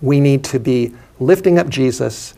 we 0.00 0.20
need 0.20 0.44
to 0.44 0.58
be 0.58 0.94
lifting 1.18 1.58
up 1.58 1.68
Jesus, 1.68 2.34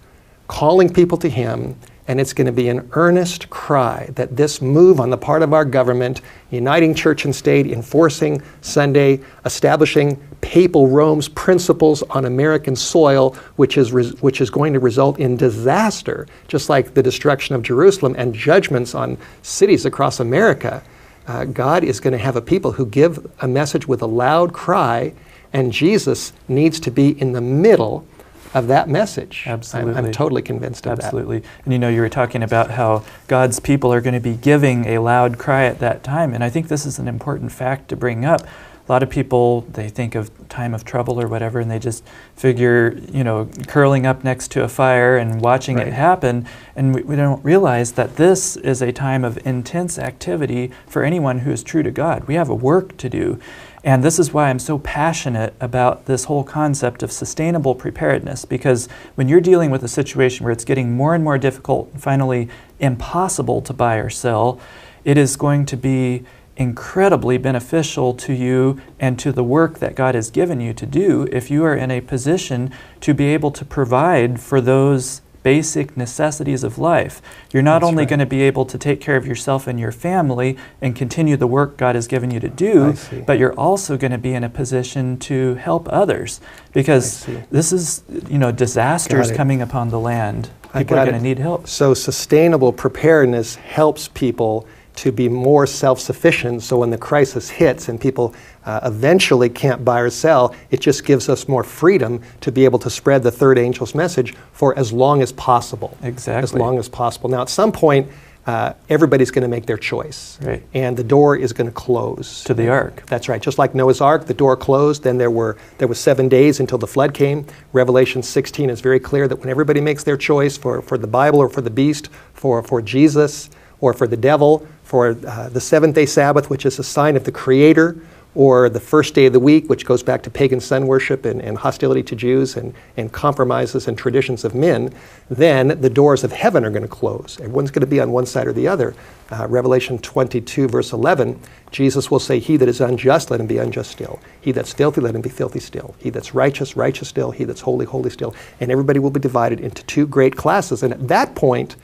calling 0.46 0.92
people 0.92 1.18
to 1.18 1.28
Him, 1.28 1.76
and 2.08 2.20
it's 2.20 2.32
going 2.32 2.46
to 2.46 2.52
be 2.52 2.68
an 2.68 2.88
earnest 2.92 3.50
cry 3.50 4.08
that 4.14 4.36
this 4.36 4.62
move 4.62 5.00
on 5.00 5.10
the 5.10 5.18
part 5.18 5.42
of 5.42 5.52
our 5.52 5.64
government, 5.64 6.20
uniting 6.50 6.94
church 6.94 7.24
and 7.24 7.34
state, 7.34 7.66
enforcing 7.66 8.40
Sunday, 8.60 9.20
establishing 9.44 10.16
papal 10.40 10.86
Rome's 10.86 11.28
principles 11.28 12.02
on 12.04 12.24
American 12.24 12.76
soil, 12.76 13.34
which 13.56 13.76
is, 13.76 13.92
res- 13.92 14.20
which 14.22 14.40
is 14.40 14.50
going 14.50 14.72
to 14.72 14.78
result 14.78 15.18
in 15.18 15.36
disaster, 15.36 16.28
just 16.46 16.68
like 16.68 16.94
the 16.94 17.02
destruction 17.02 17.56
of 17.56 17.62
Jerusalem 17.62 18.14
and 18.16 18.32
judgments 18.32 18.94
on 18.94 19.18
cities 19.42 19.84
across 19.84 20.20
America. 20.20 20.84
Uh, 21.26 21.44
God 21.44 21.82
is 21.82 22.00
going 22.00 22.12
to 22.12 22.18
have 22.18 22.36
a 22.36 22.40
people 22.40 22.72
who 22.72 22.86
give 22.86 23.26
a 23.40 23.48
message 23.48 23.88
with 23.88 24.00
a 24.02 24.06
loud 24.06 24.52
cry, 24.52 25.12
and 25.52 25.72
Jesus 25.72 26.32
needs 26.48 26.78
to 26.80 26.90
be 26.90 27.20
in 27.20 27.32
the 27.32 27.40
middle 27.40 28.06
of 28.54 28.68
that 28.68 28.88
message. 28.88 29.44
I'm- 29.46 29.60
I'm, 29.94 30.12
totally 30.12 30.40
convinced 30.40 30.86
of 30.86 30.96
that. 30.96 31.04
Absolutely. 31.04 31.42
And 31.64 31.72
you 31.72 31.78
know, 31.78 31.88
you 31.88 32.00
were 32.00 32.08
talking 32.08 32.42
about 32.42 32.70
how 32.70 33.02
God's 33.28 33.60
people 33.60 33.92
are 33.92 34.00
going 34.00 34.14
to 34.14 34.20
be 34.20 34.34
giving 34.34 34.86
a 34.86 34.98
loud 34.98 35.36
cry 35.36 35.64
at 35.64 35.78
that 35.80 36.02
time. 36.02 36.32
And 36.32 36.42
I 36.42 36.48
think 36.48 36.68
this 36.68 36.86
is 36.86 36.98
an 36.98 37.06
important 37.08 37.52
fact 37.52 37.88
to 37.88 37.96
bring 37.96 38.24
up. 38.24 38.42
A 38.88 38.92
lot 38.92 39.02
of 39.02 39.10
people, 39.10 39.62
they 39.62 39.88
think 39.88 40.14
of 40.14 40.30
time 40.48 40.72
of 40.72 40.84
trouble 40.84 41.20
or 41.20 41.26
whatever, 41.26 41.58
and 41.58 41.68
they 41.68 41.80
just 41.80 42.04
figure, 42.36 42.96
you 43.10 43.24
know, 43.24 43.48
curling 43.66 44.06
up 44.06 44.22
next 44.22 44.52
to 44.52 44.62
a 44.62 44.68
fire 44.68 45.16
and 45.16 45.40
watching 45.40 45.76
Right. 45.76 45.88
it 45.88 45.92
happen. 45.92 46.46
And 46.76 46.94
we, 46.94 47.02
we 47.02 47.16
don't 47.16 47.44
realize 47.44 47.92
that 47.92 48.14
this 48.14 48.56
is 48.56 48.82
a 48.82 48.92
time 48.92 49.24
of 49.24 49.44
intense 49.44 49.98
activity 49.98 50.70
for 50.86 51.02
anyone 51.02 51.40
who 51.40 51.50
is 51.50 51.64
true 51.64 51.82
to 51.82 51.90
God. 51.90 52.24
We 52.28 52.34
have 52.34 52.48
a 52.48 52.54
work 52.54 52.96
to 52.98 53.08
do. 53.08 53.40
And 53.82 54.04
this 54.04 54.18
is 54.18 54.32
why 54.32 54.50
I'm 54.50 54.58
so 54.58 54.78
passionate 54.78 55.54
about 55.60 56.06
this 56.06 56.24
whole 56.24 56.42
concept 56.44 57.02
of 57.02 57.10
sustainable 57.12 57.74
preparedness 57.74 58.44
because 58.44 58.88
when 59.14 59.28
you're 59.28 59.40
dealing 59.40 59.70
with 59.70 59.82
a 59.84 59.88
situation 59.88 60.44
where 60.44 60.52
it's 60.52 60.64
getting 60.64 60.96
more 60.96 61.14
and 61.14 61.22
more 61.22 61.38
difficult, 61.38 61.90
and 61.92 62.02
finally 62.02 62.48
impossible 62.80 63.62
to 63.62 63.72
buy 63.72 63.96
or 63.96 64.10
sell, 64.10 64.60
it 65.04 65.16
is 65.16 65.36
going 65.36 65.66
to 65.66 65.76
be 65.76 66.24
incredibly 66.56 67.38
beneficial 67.38 68.14
to 68.14 68.32
you 68.32 68.80
and 68.98 69.18
to 69.18 69.32
the 69.32 69.44
work 69.44 69.78
that 69.78 69.94
God 69.94 70.14
has 70.14 70.30
given 70.30 70.60
you 70.60 70.72
to 70.74 70.86
do 70.86 71.28
if 71.30 71.50
you 71.50 71.64
are 71.64 71.74
in 71.74 71.90
a 71.90 72.00
position 72.00 72.70
to 73.00 73.12
be 73.12 73.26
able 73.26 73.50
to 73.50 73.64
provide 73.64 74.40
for 74.40 74.60
those 74.60 75.20
basic 75.46 75.96
necessities 75.96 76.64
of 76.64 76.76
life. 76.76 77.22
You're 77.52 77.62
not 77.62 77.82
That's 77.82 77.90
only 77.90 78.02
right. 78.02 78.08
going 78.08 78.18
to 78.18 78.26
be 78.26 78.42
able 78.42 78.64
to 78.64 78.76
take 78.76 79.00
care 79.00 79.14
of 79.14 79.28
yourself 79.28 79.68
and 79.68 79.78
your 79.78 79.92
family 79.92 80.56
and 80.82 80.96
continue 80.96 81.36
the 81.36 81.46
work 81.46 81.76
God 81.76 81.94
has 81.94 82.08
given 82.08 82.32
you 82.32 82.40
to 82.40 82.48
do, 82.48 82.96
but 83.26 83.38
you're 83.38 83.54
also 83.54 83.96
going 83.96 84.10
to 84.10 84.18
be 84.18 84.34
in 84.34 84.42
a 84.42 84.48
position 84.48 85.16
to 85.18 85.54
help 85.54 85.88
others 85.88 86.40
because 86.72 87.28
this 87.52 87.72
is, 87.72 88.02
you 88.28 88.38
know, 88.38 88.50
disasters 88.50 89.30
coming 89.30 89.62
upon 89.62 89.90
the 89.90 90.00
land. 90.00 90.50
People 90.76 90.98
are 90.98 91.04
going 91.04 91.16
to 91.16 91.22
need 91.22 91.38
help. 91.38 91.68
So, 91.68 91.94
sustainable 91.94 92.72
preparedness 92.72 93.54
helps 93.54 94.08
people 94.08 94.66
to 94.96 95.12
be 95.12 95.28
more 95.28 95.66
self 95.66 96.00
sufficient. 96.00 96.62
So, 96.62 96.78
when 96.78 96.90
the 96.90 96.98
crisis 96.98 97.48
hits 97.48 97.88
and 97.88 98.00
people 98.00 98.34
uh, 98.64 98.80
eventually 98.84 99.48
can't 99.48 99.84
buy 99.84 100.00
or 100.00 100.10
sell, 100.10 100.54
it 100.70 100.80
just 100.80 101.04
gives 101.04 101.28
us 101.28 101.48
more 101.48 101.62
freedom 101.62 102.20
to 102.40 102.50
be 102.50 102.64
able 102.64 102.78
to 102.80 102.90
spread 102.90 103.22
the 103.22 103.30
third 103.30 103.58
angel's 103.58 103.94
message 103.94 104.34
for 104.52 104.76
as 104.78 104.92
long 104.92 105.22
as 105.22 105.32
possible. 105.32 105.96
Exactly. 106.02 106.42
As 106.42 106.54
long 106.54 106.78
as 106.78 106.88
possible. 106.88 107.30
Now, 107.30 107.42
at 107.42 107.48
some 107.48 107.72
point, 107.72 108.08
uh, 108.46 108.74
everybody's 108.88 109.32
going 109.32 109.42
to 109.42 109.48
make 109.48 109.66
their 109.66 109.76
choice. 109.76 110.38
Right. 110.40 110.62
And 110.72 110.96
the 110.96 111.02
door 111.02 111.36
is 111.36 111.52
going 111.52 111.66
to 111.66 111.74
close. 111.74 112.44
To 112.44 112.54
the 112.54 112.68
ark. 112.68 113.02
That's 113.06 113.28
right. 113.28 113.42
Just 113.42 113.58
like 113.58 113.74
Noah's 113.74 114.00
Ark, 114.00 114.26
the 114.26 114.34
door 114.34 114.56
closed. 114.56 115.02
Then 115.02 115.18
there 115.18 115.32
were 115.32 115.56
there 115.78 115.88
was 115.88 115.98
seven 115.98 116.28
days 116.28 116.60
until 116.60 116.78
the 116.78 116.86
flood 116.86 117.12
came. 117.12 117.44
Revelation 117.72 118.22
16 118.22 118.70
is 118.70 118.80
very 118.80 119.00
clear 119.00 119.26
that 119.26 119.36
when 119.36 119.48
everybody 119.48 119.80
makes 119.80 120.04
their 120.04 120.16
choice 120.16 120.56
for, 120.56 120.80
for 120.80 120.96
the 120.96 121.08
Bible 121.08 121.40
or 121.40 121.48
for 121.48 121.60
the 121.60 121.70
beast, 121.70 122.08
for, 122.34 122.62
for 122.62 122.80
Jesus 122.80 123.50
or 123.80 123.92
for 123.92 124.06
the 124.06 124.16
devil, 124.16 124.66
for 124.82 125.16
uh, 125.26 125.48
the 125.48 125.60
seventh 125.60 125.94
day 125.94 126.06
Sabbath, 126.06 126.48
which 126.48 126.64
is 126.66 126.78
a 126.78 126.84
sign 126.84 127.16
of 127.16 127.24
the 127.24 127.32
Creator, 127.32 128.00
or 128.36 128.68
the 128.68 128.78
first 128.78 129.14
day 129.14 129.24
of 129.24 129.32
the 129.32 129.40
week, 129.40 129.68
which 129.70 129.86
goes 129.86 130.02
back 130.02 130.22
to 130.22 130.30
pagan 130.30 130.60
sun 130.60 130.86
worship 130.86 131.24
and, 131.24 131.40
and 131.40 131.56
hostility 131.56 132.02
to 132.02 132.14
Jews 132.14 132.58
and, 132.58 132.74
and 132.98 133.10
compromises 133.10 133.88
and 133.88 133.96
traditions 133.96 134.44
of 134.44 134.54
men, 134.54 134.92
then 135.30 135.80
the 135.80 135.88
doors 135.88 136.22
of 136.22 136.32
heaven 136.32 136.62
are 136.62 136.70
going 136.70 136.82
to 136.82 136.88
close. 136.88 137.38
Everyone's 137.40 137.70
going 137.70 137.80
to 137.80 137.86
be 137.86 137.98
on 137.98 138.12
one 138.12 138.26
side 138.26 138.46
or 138.46 138.52
the 138.52 138.68
other. 138.68 138.94
Uh, 139.30 139.46
Revelation 139.48 139.98
22, 139.98 140.68
verse 140.68 140.92
11, 140.92 141.40
Jesus 141.70 142.10
will 142.10 142.20
say, 142.20 142.38
He 142.38 142.58
that 142.58 142.68
is 142.68 142.82
unjust, 142.82 143.30
let 143.30 143.40
him 143.40 143.46
be 143.46 143.56
unjust 143.56 143.90
still. 143.90 144.20
He 144.42 144.52
that's 144.52 144.74
filthy, 144.74 145.00
let 145.00 145.14
him 145.14 145.22
be 145.22 145.30
filthy 145.30 145.58
still. 145.58 145.94
He 145.98 146.10
that's 146.10 146.34
righteous, 146.34 146.76
righteous 146.76 147.08
still. 147.08 147.30
He 147.30 147.44
that's 147.44 147.62
holy, 147.62 147.86
holy 147.86 148.10
still. 148.10 148.34
And 148.60 148.70
everybody 148.70 148.98
will 148.98 149.10
be 149.10 149.18
divided 149.18 149.60
into 149.60 149.82
two 149.84 150.06
great 150.06 150.36
classes. 150.36 150.82
And 150.82 150.92
at 150.92 151.08
that 151.08 151.34
point, 151.34 151.76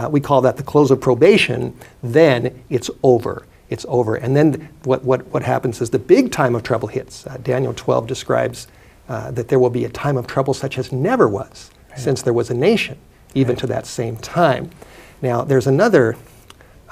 uh, 0.00 0.08
we 0.08 0.20
call 0.20 0.40
that 0.40 0.56
the 0.56 0.62
close 0.62 0.90
of 0.90 1.00
probation, 1.00 1.76
then 2.02 2.62
it's 2.70 2.90
over. 3.02 3.46
It's 3.68 3.84
over. 3.88 4.16
And 4.16 4.34
then 4.34 4.68
what, 4.84 5.04
what, 5.04 5.26
what 5.26 5.42
happens 5.42 5.80
is 5.80 5.90
the 5.90 5.98
big 5.98 6.32
time 6.32 6.54
of 6.54 6.62
trouble 6.62 6.88
hits. 6.88 7.26
Uh, 7.26 7.36
Daniel 7.42 7.74
12 7.74 8.06
describes 8.06 8.66
uh, 9.08 9.30
that 9.32 9.48
there 9.48 9.58
will 9.58 9.70
be 9.70 9.84
a 9.84 9.88
time 9.90 10.16
of 10.16 10.26
trouble 10.26 10.54
such 10.54 10.78
as 10.78 10.90
never 10.90 11.28
was 11.28 11.70
since 11.96 12.22
there 12.22 12.32
was 12.32 12.50
a 12.50 12.54
nation, 12.54 12.96
even 13.34 13.56
to 13.56 13.66
that 13.66 13.84
same 13.84 14.16
time. 14.16 14.70
Now, 15.20 15.42
there's 15.42 15.66
another, 15.66 16.16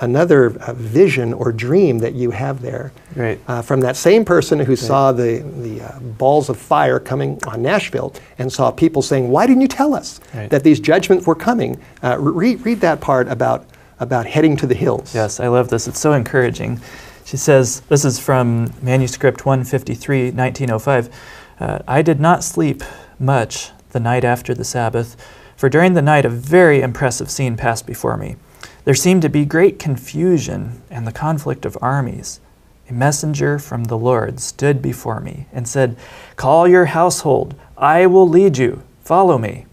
another 0.00 0.56
uh, 0.60 0.72
vision 0.74 1.32
or 1.32 1.52
dream 1.52 1.98
that 1.98 2.14
you 2.14 2.30
have 2.30 2.62
there 2.62 2.92
Right. 3.16 3.40
uh, 3.48 3.62
from 3.62 3.80
that 3.80 3.96
same 3.96 4.24
person 4.24 4.58
who 4.60 4.76
saw 4.76 5.12
the, 5.12 5.38
the 5.62 5.80
uh, 5.82 5.98
balls 6.00 6.48
of 6.48 6.56
fire 6.56 6.98
coming 7.00 7.38
on 7.46 7.62
Nashville 7.62 8.14
and 8.38 8.52
saw 8.52 8.70
people 8.70 9.02
saying, 9.02 9.28
Why 9.28 9.46
didn't 9.46 9.62
you 9.62 9.68
tell 9.68 9.94
us 9.94 10.20
Right. 10.34 10.48
that 10.50 10.62
these 10.62 10.78
judgments 10.80 11.26
were 11.26 11.34
coming? 11.34 11.80
Uh, 12.02 12.16
re- 12.18 12.56
read 12.56 12.80
that 12.80 13.00
part 13.00 13.28
about, 13.28 13.66
about 13.98 14.26
heading 14.26 14.56
to 14.58 14.66
the 14.66 14.74
hills. 14.74 15.14
Yes, 15.14 15.40
I 15.40 15.48
love 15.48 15.68
this. 15.68 15.88
It's 15.88 15.98
so 16.00 16.12
encouraging. 16.12 16.80
She 17.24 17.36
says, 17.36 17.80
this 17.88 18.04
is 18.04 18.18
from 18.18 18.72
manuscript 18.80 19.44
153, 19.44 20.30
1905. 20.30 21.08
Uh, 21.60 21.78
I 21.88 22.02
did 22.02 22.20
not 22.20 22.44
sleep 22.44 22.82
much 23.18 23.70
the 23.90 24.00
night 24.00 24.24
after 24.24 24.54
the 24.54 24.64
Sabbath, 24.64 25.16
for 25.56 25.68
during 25.68 25.94
the 25.94 26.02
night 26.02 26.24
a 26.24 26.28
very 26.28 26.80
impressive 26.80 27.30
scene 27.30 27.56
passed 27.56 27.84
before 27.86 28.16
me. 28.16 28.36
There 28.84 28.94
seemed 28.94 29.22
to 29.22 29.28
be 29.28 29.44
great 29.44 29.78
confusion 29.78 30.82
and 30.90 31.06
the 31.06 31.12
conflict 31.12 31.64
of 31.64 31.76
armies. 31.80 32.40
A 32.88 32.92
messenger 32.92 33.58
from 33.58 33.84
the 33.84 33.98
Lord 33.98 34.40
stood 34.40 34.80
before 34.80 35.20
me 35.20 35.46
and 35.52 35.68
said, 35.68 35.96
Call 36.36 36.66
your 36.66 36.86
household, 36.86 37.54
I 37.76 38.06
will 38.06 38.28
lead 38.28 38.56
you, 38.56 38.82
follow 39.02 39.36
me. 39.36 39.66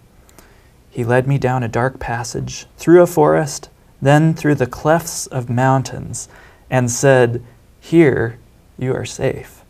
He 0.89 1.04
led 1.04 1.28
me 1.28 1.38
down 1.38 1.63
a 1.63 1.68
dark 1.68 2.00
passage, 2.00 2.65
through 2.78 3.02
a 3.02 3.08
forest, 3.08 3.70
then 4.02 4.34
through 4.34 4.56
the 4.56 4.68
clefts 4.68 5.28
of 5.28 5.50
mountains, 5.50 6.28
and 6.70 6.91
said, 6.91 7.44
Here 7.80 8.38
you 8.78 8.94
are 8.94 9.06
safe. 9.06 9.63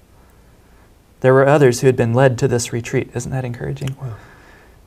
There 1.21 1.33
were 1.33 1.47
others 1.47 1.81
who 1.81 1.87
had 1.87 1.95
been 1.95 2.13
led 2.13 2.37
to 2.39 2.47
this 2.47 2.73
retreat. 2.73 3.09
Isn't 3.13 3.31
that 3.31 3.45
encouraging? 3.45 3.95
Wow. 4.01 4.15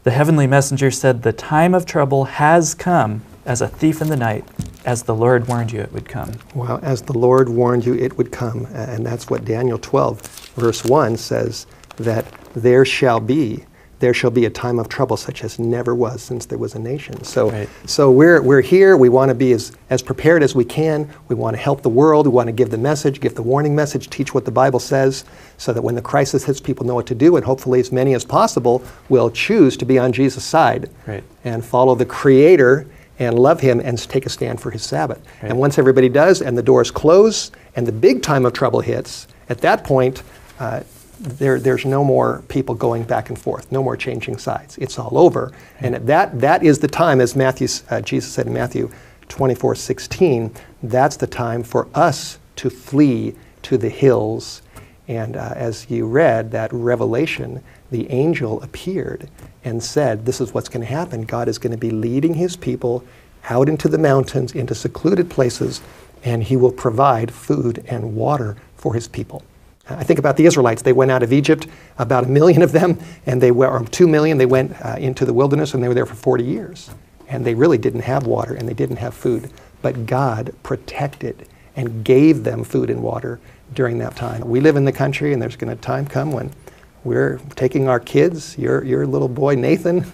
The 0.05 0.11
heavenly 0.11 0.47
messenger 0.47 0.91
said, 0.91 1.23
The 1.23 1.33
time 1.33 1.75
of 1.75 1.87
trouble 1.87 2.27
has 2.27 2.75
come 2.75 3.23
as 3.49 3.63
a 3.63 3.67
thief 3.67 4.01
in 4.03 4.09
the 4.09 4.17
night, 4.17 4.45
as 4.85 5.03
the 5.03 5.15
Lord 5.15 5.49
warned 5.49 5.73
you 5.73 5.81
it 5.81 5.93
would 5.93 6.07
come. 6.07 6.33
Well, 6.55 6.79
as 6.83 7.01
the 7.03 7.17
Lord 7.19 7.49
warned 7.49 7.85
you, 7.87 7.95
it 7.95 8.17
would 8.19 8.31
come. 8.31 8.67
And 8.75 9.05
that's 9.05 9.31
what 9.31 9.45
Daniel 9.47 9.79
12, 9.79 10.21
verse 10.55 10.85
1 10.85 11.17
says 11.17 11.67
that 11.97 12.27
there 12.55 12.85
shall 12.85 13.21
be. 13.21 13.65
There 14.01 14.15
shall 14.15 14.31
be 14.31 14.45
a 14.45 14.51
time 14.51 14.79
of 14.79 14.89
trouble 14.89 15.17
such 15.17 15.43
as 15.43 15.59
never 15.59 15.93
was 15.95 16.23
since 16.23 16.47
there 16.47 16.59
was 16.59 16.75
a 16.77 16.79
nation. 16.79 17.25
So, 17.25 17.51
Right. 17.51 17.69
so 17.87 18.13
we're, 18.13 18.41
we're 18.43 18.61
here. 18.61 18.97
We 18.97 19.09
want 19.09 19.31
to 19.31 19.35
be 19.35 19.51
as, 19.53 19.73
as 19.91 20.03
prepared 20.03 20.43
as 20.45 20.55
we 20.55 20.65
can. 20.65 21.09
We 21.29 21.35
want 21.35 21.57
to 21.57 21.61
help 21.63 21.83
the 21.83 21.89
world. 21.89 22.27
We 22.27 22.33
want 22.33 22.47
to 22.49 22.53
give 22.53 22.71
the 22.71 22.79
message, 22.79 23.19
give 23.21 23.35
the 23.35 23.43
warning 23.43 23.75
message, 23.75 24.09
teach 24.11 24.35
what 24.35 24.45
the 24.45 24.53
Bible 24.53 24.79
says, 24.79 25.25
so 25.57 25.73
that 25.73 25.83
when 25.83 25.97
the 25.97 26.03
crisis 26.03 26.45
hits, 26.45 26.61
people 26.61 26.87
know 26.87 26.95
what 26.95 27.07
to 27.07 27.15
do. 27.15 27.35
And 27.37 27.45
hopefully, 27.45 27.81
as 27.81 27.91
many 27.91 28.15
as 28.15 28.25
possible 28.27 28.85
will 29.09 29.31
choose 29.31 29.77
to 29.79 29.85
be 29.87 29.99
on 29.99 30.13
Jesus' 30.13 30.45
side 30.45 30.91
Right. 31.07 31.25
and 31.45 31.65
follow 31.65 31.97
the 31.97 32.07
Creator 32.07 32.87
and 33.19 33.39
love 33.39 33.61
Him 33.61 33.81
and 33.81 33.99
take 33.99 34.27
a 34.27 34.31
stand 34.31 34.61
for 34.61 34.71
His 34.71 34.83
Sabbath. 34.83 35.25
Right. 35.43 35.51
And 35.51 35.59
once 35.59 35.79
everybody 35.79 36.09
does 36.09 36.43
and 36.43 36.57
the 36.57 36.63
doors 36.63 36.91
close 36.91 37.51
and 37.77 37.87
the 37.87 37.93
big 37.93 38.23
time 38.23 38.47
of 38.47 38.53
trouble 38.53 38.81
hits, 38.81 39.29
at 39.49 39.59
that 39.59 39.85
point, 39.85 40.23
uh, 40.59 40.83
there, 41.21 41.59
there's 41.59 41.85
no 41.85 42.05
more 42.05 42.45
people 42.49 42.75
going 42.75 43.03
back 43.03 43.29
and 43.29 43.39
forth, 43.39 43.71
no 43.73 43.83
more 43.83 43.97
changing 43.97 44.39
sides. 44.39 44.79
It's 44.79 44.99
all 44.99 45.19
over. 45.19 45.53
And 45.81 45.97
that, 45.97 46.41
that 46.41 46.63
is 46.63 46.79
the 46.79 46.89
time, 46.89 47.21
as 47.21 47.35
Matthew, 47.35 47.69
uh, 47.91 48.01
Jesus 48.01 48.33
said 48.33 48.47
in 48.47 48.53
Matthew 48.53 48.91
24 49.29 49.75
16, 49.75 50.55
that's 50.83 51.17
the 51.17 51.27
time 51.27 51.63
for 51.63 51.89
us 51.95 52.39
to 52.57 52.71
flee 52.71 53.35
to 53.63 53.77
the 53.77 53.89
hills. 53.89 54.63
And 55.09 55.37
uh, 55.37 55.55
as 55.57 55.91
you 55.91 56.07
read 56.07 56.51
that 56.53 56.73
revelation, 56.73 57.65
the 57.91 58.09
angel 58.11 58.63
appeared 58.63 59.29
and 59.65 59.83
said, 59.83 60.27
This 60.27 60.41
is 60.41 60.53
what's 60.53 60.69
going 60.69 60.87
to 60.87 60.93
happen. 60.93 61.23
God 61.23 61.49
is 61.49 61.59
going 61.59 61.73
to 61.73 61.79
be 61.79 61.91
leading 61.91 62.35
his 62.35 62.57
people 62.57 63.03
out 63.49 63.69
into 63.69 63.89
the 63.89 63.99
mountains, 63.99 64.53
into 64.53 64.75
secluded 64.75 65.31
places, 65.31 65.81
and 66.23 66.43
he 66.45 66.57
will 66.57 66.73
provide 66.73 67.33
food 67.33 67.83
and 67.89 68.15
water 68.15 68.57
for 68.77 68.95
his 68.95 69.09
people. 69.09 69.43
I 69.89 70.05
think 70.05 70.19
about 70.19 70.37
the 70.37 70.45
Israelites. 70.45 70.83
They 70.83 70.93
went 70.93 71.11
out 71.11 71.23
of 71.23 71.33
Egypt, 71.33 71.67
about 71.97 72.25
a 72.25 72.29
million 72.29 72.61
of 72.61 72.73
them, 72.73 72.99
and 73.25 73.41
they 73.41 73.51
were, 73.51 73.69
or 73.69 73.85
two 73.87 74.07
million, 74.07 74.37
they 74.37 74.45
went 74.45 74.75
uh, 74.85 74.97
into 74.99 75.25
the 75.25 75.33
wilderness 75.33 75.73
and 75.73 75.83
they 75.83 75.89
were 75.89 75.95
there 75.95 76.05
for 76.05 76.15
40 76.15 76.45
years. 76.45 76.91
And 77.29 77.45
they 77.45 77.55
really 77.55 77.79
didn't 77.79 78.03
have 78.03 78.27
water 78.27 78.55
and 78.55 78.69
they 78.69 78.75
didn't 78.75 78.97
have 78.97 79.15
food. 79.15 79.51
But 79.81 80.05
God 80.05 80.55
protected 80.63 81.49
and 81.77 82.05
gave 82.05 82.45
them 82.45 82.65
food 82.65 82.91
and 82.91 83.03
water 83.03 83.41
during 83.75 83.99
that 83.99 84.17
time. 84.17 84.43
We 84.49 84.61
live 84.61 84.77
in 84.77 84.85
the 84.85 84.93
country 84.93 85.33
and 85.33 85.41
there's 85.41 85.57
going 85.57 85.75
to 85.75 85.81
time 85.81 86.07
come 86.07 86.33
when 86.33 86.51
we're 87.05 87.39
taking 87.55 87.89
our 87.89 88.01
kids, 88.01 88.59
your, 88.59 88.85
your 88.85 89.07
little 89.07 89.29
boy 89.29 89.55
Nathan, 89.55 90.05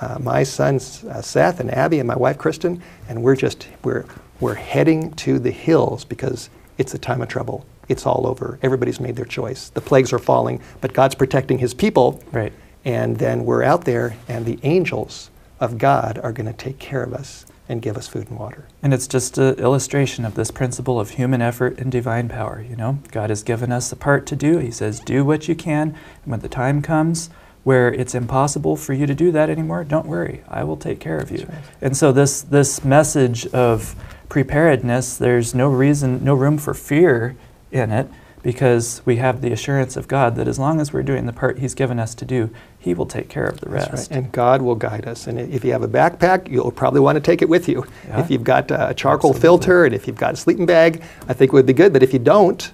uh, 0.00 0.18
my 0.20 0.42
sons 0.42 1.04
uh, 1.04 1.22
Seth 1.22 1.60
and 1.60 1.70
Abby 1.70 1.98
and 1.98 2.08
my 2.08 2.16
wife 2.16 2.36
Kristen, 2.36 2.82
and 3.08 3.22
we're 3.22 3.36
just, 3.36 3.68
we're, 3.84 4.04
we're 4.40 4.54
heading 4.54 5.12
to 5.12 5.38
the 5.38 5.50
hills 5.50 6.04
because 6.04 6.50
it's 6.78 6.94
a 6.94 6.98
time 6.98 7.22
of 7.22 7.28
trouble. 7.28 7.64
It's 7.88 8.06
all 8.06 8.26
over. 8.26 8.58
Everybody's 8.62 9.00
made 9.00 9.16
their 9.16 9.24
choice. 9.24 9.68
The 9.68 9.80
plagues 9.80 10.12
are 10.12 10.18
falling, 10.18 10.60
but 10.80 10.92
God's 10.92 11.14
protecting 11.14 11.58
his 11.58 11.74
people. 11.74 12.22
Right. 12.32 12.52
And 12.84 13.16
then 13.16 13.44
we're 13.44 13.62
out 13.62 13.84
there, 13.84 14.16
and 14.28 14.44
the 14.44 14.58
angels 14.64 15.30
of 15.60 15.78
God 15.78 16.18
are 16.18 16.32
going 16.32 16.46
to 16.46 16.52
take 16.52 16.78
care 16.78 17.04
of 17.04 17.14
us 17.14 17.46
and 17.68 17.80
give 17.80 17.96
us 17.96 18.08
food 18.08 18.28
and 18.28 18.38
water. 18.38 18.66
And 18.82 18.92
it's 18.92 19.06
just 19.06 19.38
an 19.38 19.54
illustration 19.54 20.24
of 20.24 20.34
this 20.34 20.50
principle 20.50 20.98
of 20.98 21.10
human 21.10 21.40
effort 21.40 21.78
and 21.78 21.90
divine 21.90 22.28
power. 22.28 22.64
You 22.68 22.76
know, 22.76 22.98
God 23.10 23.30
has 23.30 23.42
given 23.42 23.72
us 23.72 23.92
a 23.92 23.96
part 23.96 24.26
to 24.26 24.36
do. 24.36 24.58
He 24.58 24.70
says, 24.70 25.00
do 25.00 25.24
what 25.24 25.48
you 25.48 25.54
can. 25.54 25.88
And 25.88 26.30
when 26.30 26.40
the 26.40 26.48
time 26.48 26.82
comes 26.82 27.30
where 27.64 27.92
it's 27.92 28.14
impossible 28.14 28.76
for 28.76 28.92
you 28.92 29.06
to 29.06 29.14
do 29.14 29.30
that 29.32 29.48
anymore, 29.48 29.84
don't 29.84 30.06
worry. 30.06 30.42
I 30.48 30.64
will 30.64 30.76
take 30.76 30.98
care 30.98 31.18
of 31.18 31.30
you. 31.30 31.46
Right. 31.48 31.64
And 31.80 31.96
so 31.96 32.10
this 32.12 32.42
this 32.42 32.84
message 32.84 33.46
of 33.48 33.94
preparedness, 34.28 35.16
there's 35.16 35.54
no 35.54 35.68
reason, 35.68 36.24
no 36.24 36.34
room 36.34 36.58
for 36.58 36.74
fear 36.74 37.36
in 37.70 37.92
it 37.92 38.08
because 38.42 39.00
we 39.04 39.16
have 39.16 39.40
the 39.40 39.52
assurance 39.52 39.96
of 39.96 40.08
God 40.08 40.34
that 40.36 40.48
as 40.48 40.58
long 40.58 40.80
as 40.80 40.92
we're 40.92 41.02
doing 41.02 41.26
the 41.26 41.32
part 41.32 41.60
He's 41.60 41.74
given 41.74 42.00
us 42.00 42.14
to 42.16 42.24
do, 42.24 42.50
He 42.82 42.94
will 42.94 43.06
take 43.06 43.28
care 43.28 43.46
of 43.46 43.60
the 43.60 43.70
rest. 43.70 43.92
Right. 43.92 44.10
And 44.10 44.32
God 44.32 44.60
will 44.60 44.74
guide 44.74 45.06
us. 45.06 45.28
And 45.28 45.38
if 45.38 45.64
you 45.64 45.70
have 45.70 45.84
a 45.84 45.88
backpack, 45.88 46.50
you'll 46.50 46.72
probably 46.72 46.98
want 46.98 47.14
to 47.14 47.20
take 47.20 47.40
it 47.40 47.48
with 47.48 47.68
you. 47.68 47.86
Yeah. 48.08 48.20
If 48.20 48.28
you've 48.28 48.42
got 48.42 48.72
a 48.72 48.92
charcoal 48.92 49.30
Absolutely. 49.30 49.40
filter 49.40 49.84
and 49.84 49.94
if 49.94 50.08
you've 50.08 50.16
got 50.18 50.34
a 50.34 50.36
sleeping 50.36 50.66
bag, 50.66 51.00
I 51.28 51.32
think 51.32 51.52
it 51.52 51.52
would 51.52 51.64
be 51.64 51.72
good. 51.74 51.92
But 51.92 52.02
if 52.02 52.12
you 52.12 52.18
don't, 52.18 52.72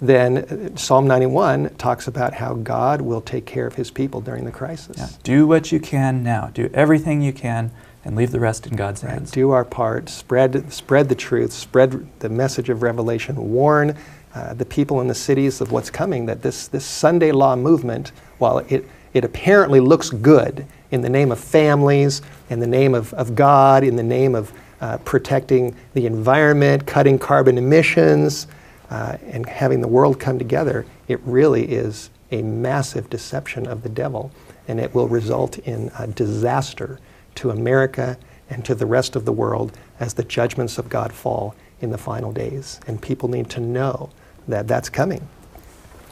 then 0.00 0.38
uh, 0.38 0.76
Psalm 0.76 1.08
91 1.08 1.74
talks 1.78 2.06
about 2.06 2.32
how 2.34 2.54
God 2.54 3.00
will 3.00 3.20
take 3.20 3.44
care 3.44 3.66
of 3.66 3.74
his 3.74 3.90
people 3.90 4.20
during 4.20 4.44
the 4.44 4.52
crisis. 4.52 4.96
Yeah. 4.98 5.08
Do 5.24 5.46
what 5.48 5.72
you 5.72 5.80
can 5.80 6.22
now. 6.22 6.50
Do 6.54 6.70
everything 6.72 7.20
you 7.20 7.32
can 7.32 7.72
and 8.04 8.14
leave 8.14 8.30
the 8.30 8.40
rest 8.40 8.68
in 8.68 8.76
God's 8.76 9.02
Right. 9.02 9.14
hands. 9.14 9.32
Do 9.32 9.50
our 9.50 9.64
part, 9.64 10.08
spread, 10.08 10.72
spread 10.72 11.08
the 11.08 11.16
truth, 11.16 11.52
spread 11.52 12.06
the 12.20 12.28
message 12.28 12.68
of 12.70 12.82
revelation, 12.84 13.50
warn 13.50 13.96
uh, 14.32 14.54
the 14.54 14.64
people 14.64 15.00
in 15.00 15.08
the 15.08 15.14
cities 15.14 15.60
of 15.60 15.72
what's 15.72 15.90
coming, 15.90 16.26
that 16.26 16.40
this, 16.42 16.68
this 16.68 16.84
Sunday 16.84 17.32
law 17.32 17.56
movement, 17.56 18.12
while 18.38 18.58
it, 18.68 18.86
it 19.14 19.24
apparently 19.24 19.80
looks 19.80 20.10
good 20.10 20.66
in 20.90 21.00
the 21.00 21.08
name 21.08 21.32
of 21.32 21.38
families, 21.38 22.22
in 22.48 22.60
the 22.60 22.66
name 22.66 22.94
of, 22.94 23.12
of 23.14 23.34
God, 23.34 23.84
in 23.84 23.96
the 23.96 24.02
name 24.02 24.34
of 24.34 24.52
uh, 24.80 24.98
protecting 24.98 25.76
the 25.94 26.06
environment, 26.06 26.86
cutting 26.86 27.18
carbon 27.18 27.58
emissions, 27.58 28.46
uh, 28.90 29.16
and 29.26 29.46
having 29.46 29.80
the 29.80 29.88
world 29.88 30.18
come 30.18 30.38
together, 30.38 30.84
it 31.08 31.20
really 31.24 31.70
is 31.70 32.10
a 32.32 32.42
massive 32.42 33.08
deception 33.10 33.66
of 33.66 33.82
the 33.82 33.88
devil, 33.88 34.30
and 34.68 34.80
it 34.80 34.94
will 34.94 35.08
result 35.08 35.58
in 35.58 35.90
a 35.98 36.06
disaster 36.06 36.98
to 37.34 37.50
America 37.50 38.18
and 38.48 38.64
to 38.64 38.74
the 38.74 38.86
rest 38.86 39.14
of 39.16 39.24
the 39.24 39.32
world 39.32 39.76
as 40.00 40.14
the 40.14 40.24
judgments 40.24 40.78
of 40.78 40.88
God 40.88 41.12
fall 41.12 41.54
in 41.80 41.90
the 41.90 41.98
final 41.98 42.32
days. 42.32 42.80
And 42.86 43.00
people 43.00 43.28
need 43.28 43.48
to 43.50 43.60
know 43.60 44.10
that 44.48 44.66
that's 44.66 44.88
coming. 44.88 45.26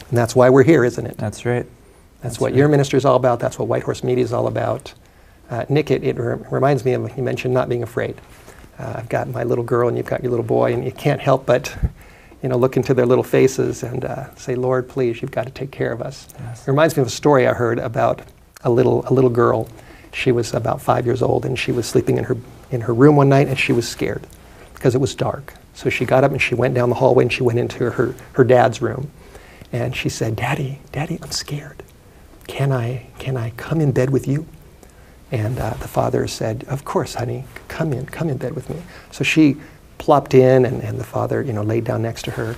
And 0.09 0.17
that's 0.17 0.37
why 0.37 0.49
we're 0.49 0.63
here, 0.63 0.85
isn't 0.85 1.07
it? 1.07 1.17
That's 1.19 1.45
right. 1.45 1.67
That's, 2.21 2.35
That's 2.35 2.41
what 2.41 2.53
right. 2.53 2.59
your 2.59 2.69
ministry 2.69 2.97
is 2.97 3.05
all 3.05 3.17
about. 3.17 3.41
That's 3.41 3.59
what 3.59 3.69
White 3.69 3.83
Horse 3.85 4.03
Media 4.03 4.25
is 4.25 4.33
all 4.33 4.47
about. 4.47 4.93
Uh, 5.51 5.65
Nick, 5.69 5.91
it, 5.91 6.03
it 6.05 6.17
re- 6.19 6.39
reminds 6.51 6.85
me 6.85 6.93
of 6.93 7.17
you 7.17 7.23
mentioned 7.23 7.55
not 7.55 7.69
being 7.69 7.83
afraid. 7.83 8.21
Uh, 8.79 8.95
I've 8.97 9.09
got 9.09 9.29
my 9.29 9.45
little 9.45 9.65
girl 9.65 9.89
and 9.89 9.97
you've 9.97 10.07
got 10.07 10.23
your 10.23 10.31
little 10.31 10.45
boy, 10.45 10.73
and 10.73 10.85
you 10.85 10.93
can't 10.93 11.21
help 11.21 11.47
but, 11.47 11.75
you 12.43 12.49
know, 12.49 12.57
look 12.57 12.77
into 12.77 12.95
their 12.95 13.07
little 13.07 13.25
faces 13.25 13.83
and 13.83 14.05
uh, 14.05 14.35
say, 14.37 14.55
"Lord, 14.55 14.89
please, 14.89 15.21
you've 15.23 15.31
got 15.31 15.47
to 15.47 15.53
take 15.53 15.71
care 15.71 15.93
of 15.93 16.03
us." 16.03 16.29
Yes. 16.39 16.63
It 16.67 16.71
reminds 16.71 16.97
me 16.97 17.03
of 17.03 17.09
a 17.09 17.11
story 17.11 17.47
I 17.47 17.55
heard 17.55 17.79
about 17.79 18.23
a 18.63 18.71
little 18.71 19.07
a 19.09 19.13
little 19.13 19.31
girl. 19.31 19.69
She 20.13 20.33
was 20.33 20.55
about 20.55 20.81
five 20.81 21.07
years 21.07 21.23
old, 21.23 21.45
and 21.45 21.59
she 21.59 21.73
was 21.73 21.87
sleeping 21.87 22.19
in 22.19 22.25
her 22.25 22.37
in 22.71 22.83
her 22.83 22.95
room 22.95 23.17
one 23.17 23.29
night, 23.29 23.49
and 23.49 23.59
she 23.59 23.73
was 23.73 23.89
scared 23.89 24.27
because 24.75 24.95
it 24.95 25.01
was 25.01 25.15
dark. 25.15 25.55
So 25.75 25.91
she 25.91 26.05
got 26.05 26.25
up 26.25 26.33
and 26.33 26.43
she 26.43 26.55
went 26.57 26.75
down 26.75 26.89
the 26.89 26.97
hallway 26.97 27.25
and 27.25 27.33
she 27.33 27.43
went 27.45 27.59
into 27.59 27.91
her, 27.91 28.15
her 28.33 28.45
dad's 28.45 28.83
room. 28.83 29.11
And 29.73 29.95
she 29.95 30.09
said, 30.09 30.35
Daddy, 30.35 30.81
Daddy, 30.93 31.19
I'm 31.23 31.31
scared. 31.31 31.83
Can 32.49 32.73
I, 32.73 33.07
can 33.21 33.37
I 33.37 33.51
come 33.51 33.81
in 33.81 33.93
bed 33.93 34.11
with 34.11 34.27
you? 34.27 34.47
And 35.31 35.59
uh, 35.59 35.75
the 35.75 35.87
father 35.87 36.27
said, 36.27 36.65
Of 36.65 36.85
course, 36.85 37.15
honey, 37.15 37.45
come 37.69 37.93
in, 37.93 38.07
come 38.07 38.29
in 38.29 38.39
bed 38.39 38.55
with 38.57 38.69
me. 38.69 38.83
So 39.13 39.23
she 39.23 39.57
plopped 39.99 40.35
in, 40.35 40.65
and, 40.65 40.83
and 40.83 40.99
the 40.99 41.05
father, 41.05 41.43
you 41.43 41.53
know, 41.53 41.63
laid 41.63 41.85
down 41.85 42.03
next 42.03 42.25
to 42.25 42.33
her. 42.33 42.57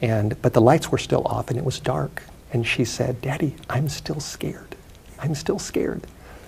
And, 0.00 0.40
but 0.40 0.52
the 0.52 0.60
lights 0.60 0.90
were 0.90 0.98
still 0.98 1.26
off 1.26 1.50
and 1.50 1.58
it 1.58 1.64
was 1.64 1.80
dark. 1.80 2.22
And 2.52 2.66
she 2.66 2.84
said, 2.84 3.20
Daddy, 3.20 3.56
I'm 3.68 3.88
still 3.88 4.20
scared. 4.20 4.76
I'm 5.18 5.34
still 5.34 5.58
scared. 5.58 6.06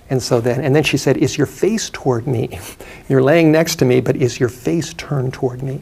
And 0.09 0.23
so 0.23 0.39
then, 0.39 0.61
and 0.61 0.73
then 0.73 0.83
she 0.83 0.97
said, 0.97 1.17
Is 1.17 1.37
your 1.37 1.47
face 1.47 1.89
toward 1.89 2.27
me? 2.27 2.59
You're 3.09 3.23
laying 3.23 3.51
next 3.51 3.75
to 3.77 3.85
me, 3.85 3.99
but 3.99 4.15
is 4.15 4.39
your 4.39 4.49
face 4.49 4.93
turned 4.93 5.33
toward 5.33 5.61
me? 5.61 5.81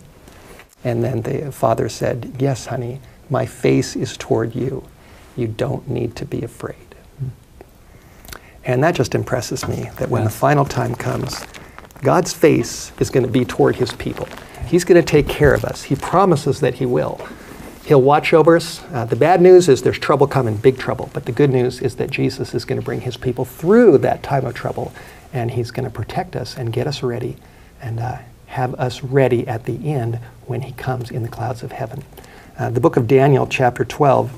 And 0.84 1.04
then 1.04 1.22
the 1.22 1.52
father 1.52 1.90
said, 1.90 2.34
Yes, 2.40 2.66
honey, 2.66 3.02
my 3.30 3.46
face 3.46 3.96
is 3.96 4.18
toward 4.18 4.56
you. 4.56 4.84
You 5.36 5.48
don't 5.48 5.88
need 5.88 6.16
to 6.16 6.26
be 6.26 6.42
afraid. 6.42 6.85
And 8.66 8.84
that 8.84 8.96
just 8.96 9.16
impresses 9.16 9.68
me 9.68 9.90
that 9.98 10.10
when 10.10 10.24
the 10.24 10.30
final 10.30 10.66
time 10.66 10.96
comes, 10.96 11.46
God's 12.02 12.34
face 12.34 12.92
is 13.00 13.10
going 13.10 13.26
to 13.26 13.32
be 13.32 13.46
toward 13.46 13.76
his 13.76 13.94
people. 13.94 14.28
He's 14.68 14.84
going 14.84 15.02
to 15.02 15.06
take 15.06 15.28
care 15.28 15.54
of 15.54 15.64
us. 15.64 15.84
He 15.84 15.96
promises 15.96 16.60
that 16.60 16.76
he 16.76 16.86
will. 16.86 17.26
He'll 17.86 18.02
watch 18.02 18.34
over 18.34 18.56
us. 18.56 18.82
Uh, 18.92 19.06
the 19.06 19.16
bad 19.16 19.42
news 19.42 19.70
is 19.70 19.84
there's 19.84 20.00
trouble 20.00 20.26
coming, 20.26 20.58
big 20.58 20.80
trouble. 20.80 21.12
But 21.14 21.26
the 21.26 21.32
good 21.32 21.52
news 21.52 21.82
is 21.82 21.96
that 21.98 22.10
Jesus 22.10 22.56
is 22.56 22.66
going 22.66 22.82
to 22.82 22.86
bring 22.86 23.02
his 23.02 23.16
people 23.16 23.46
through 23.46 24.00
that 24.00 24.24
time 24.24 24.46
of 24.46 24.56
trouble, 24.56 24.92
and 25.34 25.52
he's 25.52 25.70
going 25.70 25.84
to 25.84 25.92
protect 25.92 26.36
us 26.36 26.58
and 26.58 26.74
get 26.74 26.88
us 26.88 27.04
ready 27.04 27.38
and 27.82 28.00
uh, 28.00 28.18
have 28.48 28.74
us 28.76 29.04
ready 29.04 29.48
at 29.48 29.66
the 29.66 29.94
end 29.94 30.16
when 30.48 30.62
he 30.62 30.72
comes 30.72 31.12
in 31.12 31.22
the 31.22 31.30
clouds 31.30 31.62
of 31.62 31.72
heaven. 31.72 32.04
Uh, 32.58 32.72
the 32.72 32.80
book 32.80 32.98
of 32.98 33.08
Daniel, 33.08 33.46
chapter 33.46 33.86
12, 33.86 34.32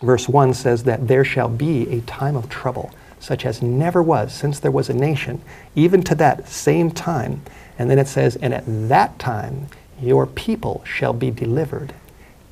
verse 0.00 0.28
1 0.28 0.54
says 0.54 0.84
that 0.84 1.06
there 1.06 1.24
shall 1.24 1.48
be 1.48 1.86
a 1.90 2.00
time 2.02 2.36
of 2.36 2.48
trouble, 2.48 2.90
such 3.20 3.46
as 3.46 3.62
never 3.62 4.02
was 4.02 4.32
since 4.32 4.58
there 4.58 4.70
was 4.70 4.88
a 4.88 4.94
nation, 4.94 5.40
even 5.76 6.02
to 6.02 6.14
that 6.16 6.48
same 6.48 6.90
time. 6.90 7.42
And 7.78 7.88
then 7.88 7.98
it 7.98 8.08
says, 8.08 8.36
And 8.36 8.52
at 8.52 8.64
that 8.88 9.18
time 9.18 9.68
your 10.00 10.26
people 10.26 10.82
shall 10.84 11.12
be 11.12 11.30
delivered, 11.30 11.94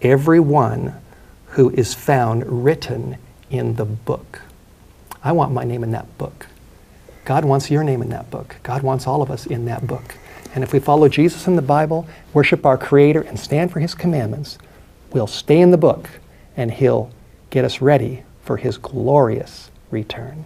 every 0.02 0.38
one 0.38 0.94
who 1.52 1.70
is 1.70 1.94
found 1.94 2.64
written 2.64 3.16
in 3.50 3.76
the 3.76 3.84
book. 3.84 4.42
I 5.24 5.32
want 5.32 5.52
my 5.52 5.64
name 5.64 5.82
in 5.82 5.90
that 5.92 6.16
book. 6.18 6.46
God 7.24 7.44
wants 7.44 7.70
your 7.70 7.82
name 7.82 8.02
in 8.02 8.10
that 8.10 8.30
book. 8.30 8.56
God 8.62 8.82
wants 8.82 9.06
all 9.06 9.22
of 9.22 9.30
us 9.30 9.46
in 9.46 9.64
that 9.64 9.86
book. 9.86 10.16
And 10.54 10.64
if 10.64 10.72
we 10.72 10.78
follow 10.78 11.08
Jesus 11.08 11.46
in 11.46 11.56
the 11.56 11.62
Bible, 11.62 12.06
worship 12.32 12.64
our 12.64 12.78
Creator, 12.78 13.22
and 13.22 13.38
stand 13.38 13.70
for 13.70 13.80
His 13.80 13.94
commandments, 13.94 14.58
we'll 15.12 15.26
stay 15.26 15.60
in 15.60 15.70
the 15.70 15.76
book 15.76 16.08
and 16.56 16.70
He'll 16.70 17.10
get 17.50 17.64
us 17.64 17.80
ready 17.80 18.22
for 18.42 18.56
His 18.56 18.78
glorious 18.78 19.70
return. 19.90 20.44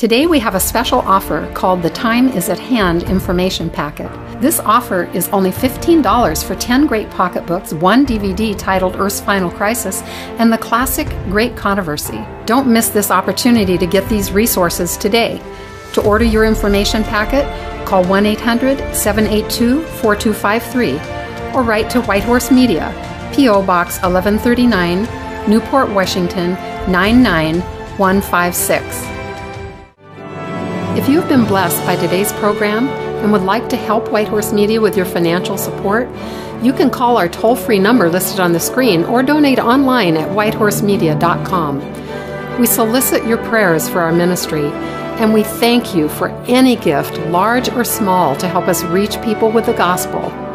Today 0.00 0.24
we 0.26 0.38
have 0.38 0.54
a 0.54 0.60
special 0.60 1.00
offer 1.00 1.52
called 1.52 1.82
the 1.82 1.90
Time 1.90 2.30
is 2.30 2.48
at 2.48 2.58
Hand 2.58 3.02
information 3.02 3.68
packet. 3.68 4.10
This 4.40 4.58
offer 4.58 5.02
is 5.12 5.28
only 5.28 5.50
$15 5.50 6.42
for 6.42 6.54
10 6.54 6.86
great 6.86 7.10
pocketbooks, 7.10 7.74
one 7.74 8.06
DVD 8.06 8.56
titled 8.56 8.96
Earth's 8.96 9.20
Final 9.20 9.50
Crisis, 9.50 10.00
and 10.40 10.50
the 10.50 10.56
classic 10.56 11.06
Great 11.24 11.54
Controversy. 11.54 12.24
Don't 12.46 12.66
miss 12.66 12.88
this 12.88 13.10
opportunity 13.10 13.76
to 13.76 13.84
get 13.84 14.08
these 14.08 14.32
resources 14.32 14.96
today. 14.96 15.38
To 15.92 16.02
order 16.02 16.24
your 16.24 16.46
information 16.46 17.04
packet, 17.04 17.44
call 17.86 18.02
1 18.04 18.24
800 18.24 18.96
782 18.96 19.82
4253 19.82 21.54
or 21.54 21.62
write 21.62 21.90
to 21.90 22.00
Whitehorse 22.00 22.50
Media, 22.50 22.90
P.O. 23.34 23.66
Box 23.66 24.00
1139, 24.00 25.50
Newport, 25.50 25.90
Washington 25.90 26.52
99156. 26.90 29.09
If 30.96 31.08
you 31.08 31.20
have 31.20 31.28
been 31.28 31.44
blessed 31.44 31.86
by 31.86 31.94
today's 31.94 32.32
program 32.32 32.88
and 32.88 33.30
would 33.30 33.42
like 33.42 33.68
to 33.68 33.76
help 33.76 34.10
Whitehorse 34.10 34.52
Media 34.52 34.80
with 34.80 34.96
your 34.96 35.06
financial 35.06 35.56
support, 35.56 36.08
you 36.62 36.72
can 36.72 36.90
call 36.90 37.16
our 37.16 37.28
toll 37.28 37.54
free 37.54 37.78
number 37.78 38.10
listed 38.10 38.40
on 38.40 38.52
the 38.52 38.58
screen 38.58 39.04
or 39.04 39.22
donate 39.22 39.60
online 39.60 40.16
at 40.16 40.28
whitehorsemedia.com. 40.30 42.58
We 42.58 42.66
solicit 42.66 43.24
your 43.24 43.38
prayers 43.38 43.88
for 43.88 44.00
our 44.00 44.12
ministry 44.12 44.66
and 45.20 45.32
we 45.32 45.44
thank 45.44 45.94
you 45.94 46.08
for 46.08 46.30
any 46.46 46.74
gift, 46.74 47.16
large 47.28 47.68
or 47.68 47.84
small, 47.84 48.34
to 48.36 48.48
help 48.48 48.66
us 48.66 48.82
reach 48.84 49.22
people 49.22 49.52
with 49.52 49.66
the 49.66 49.74
gospel. 49.74 50.49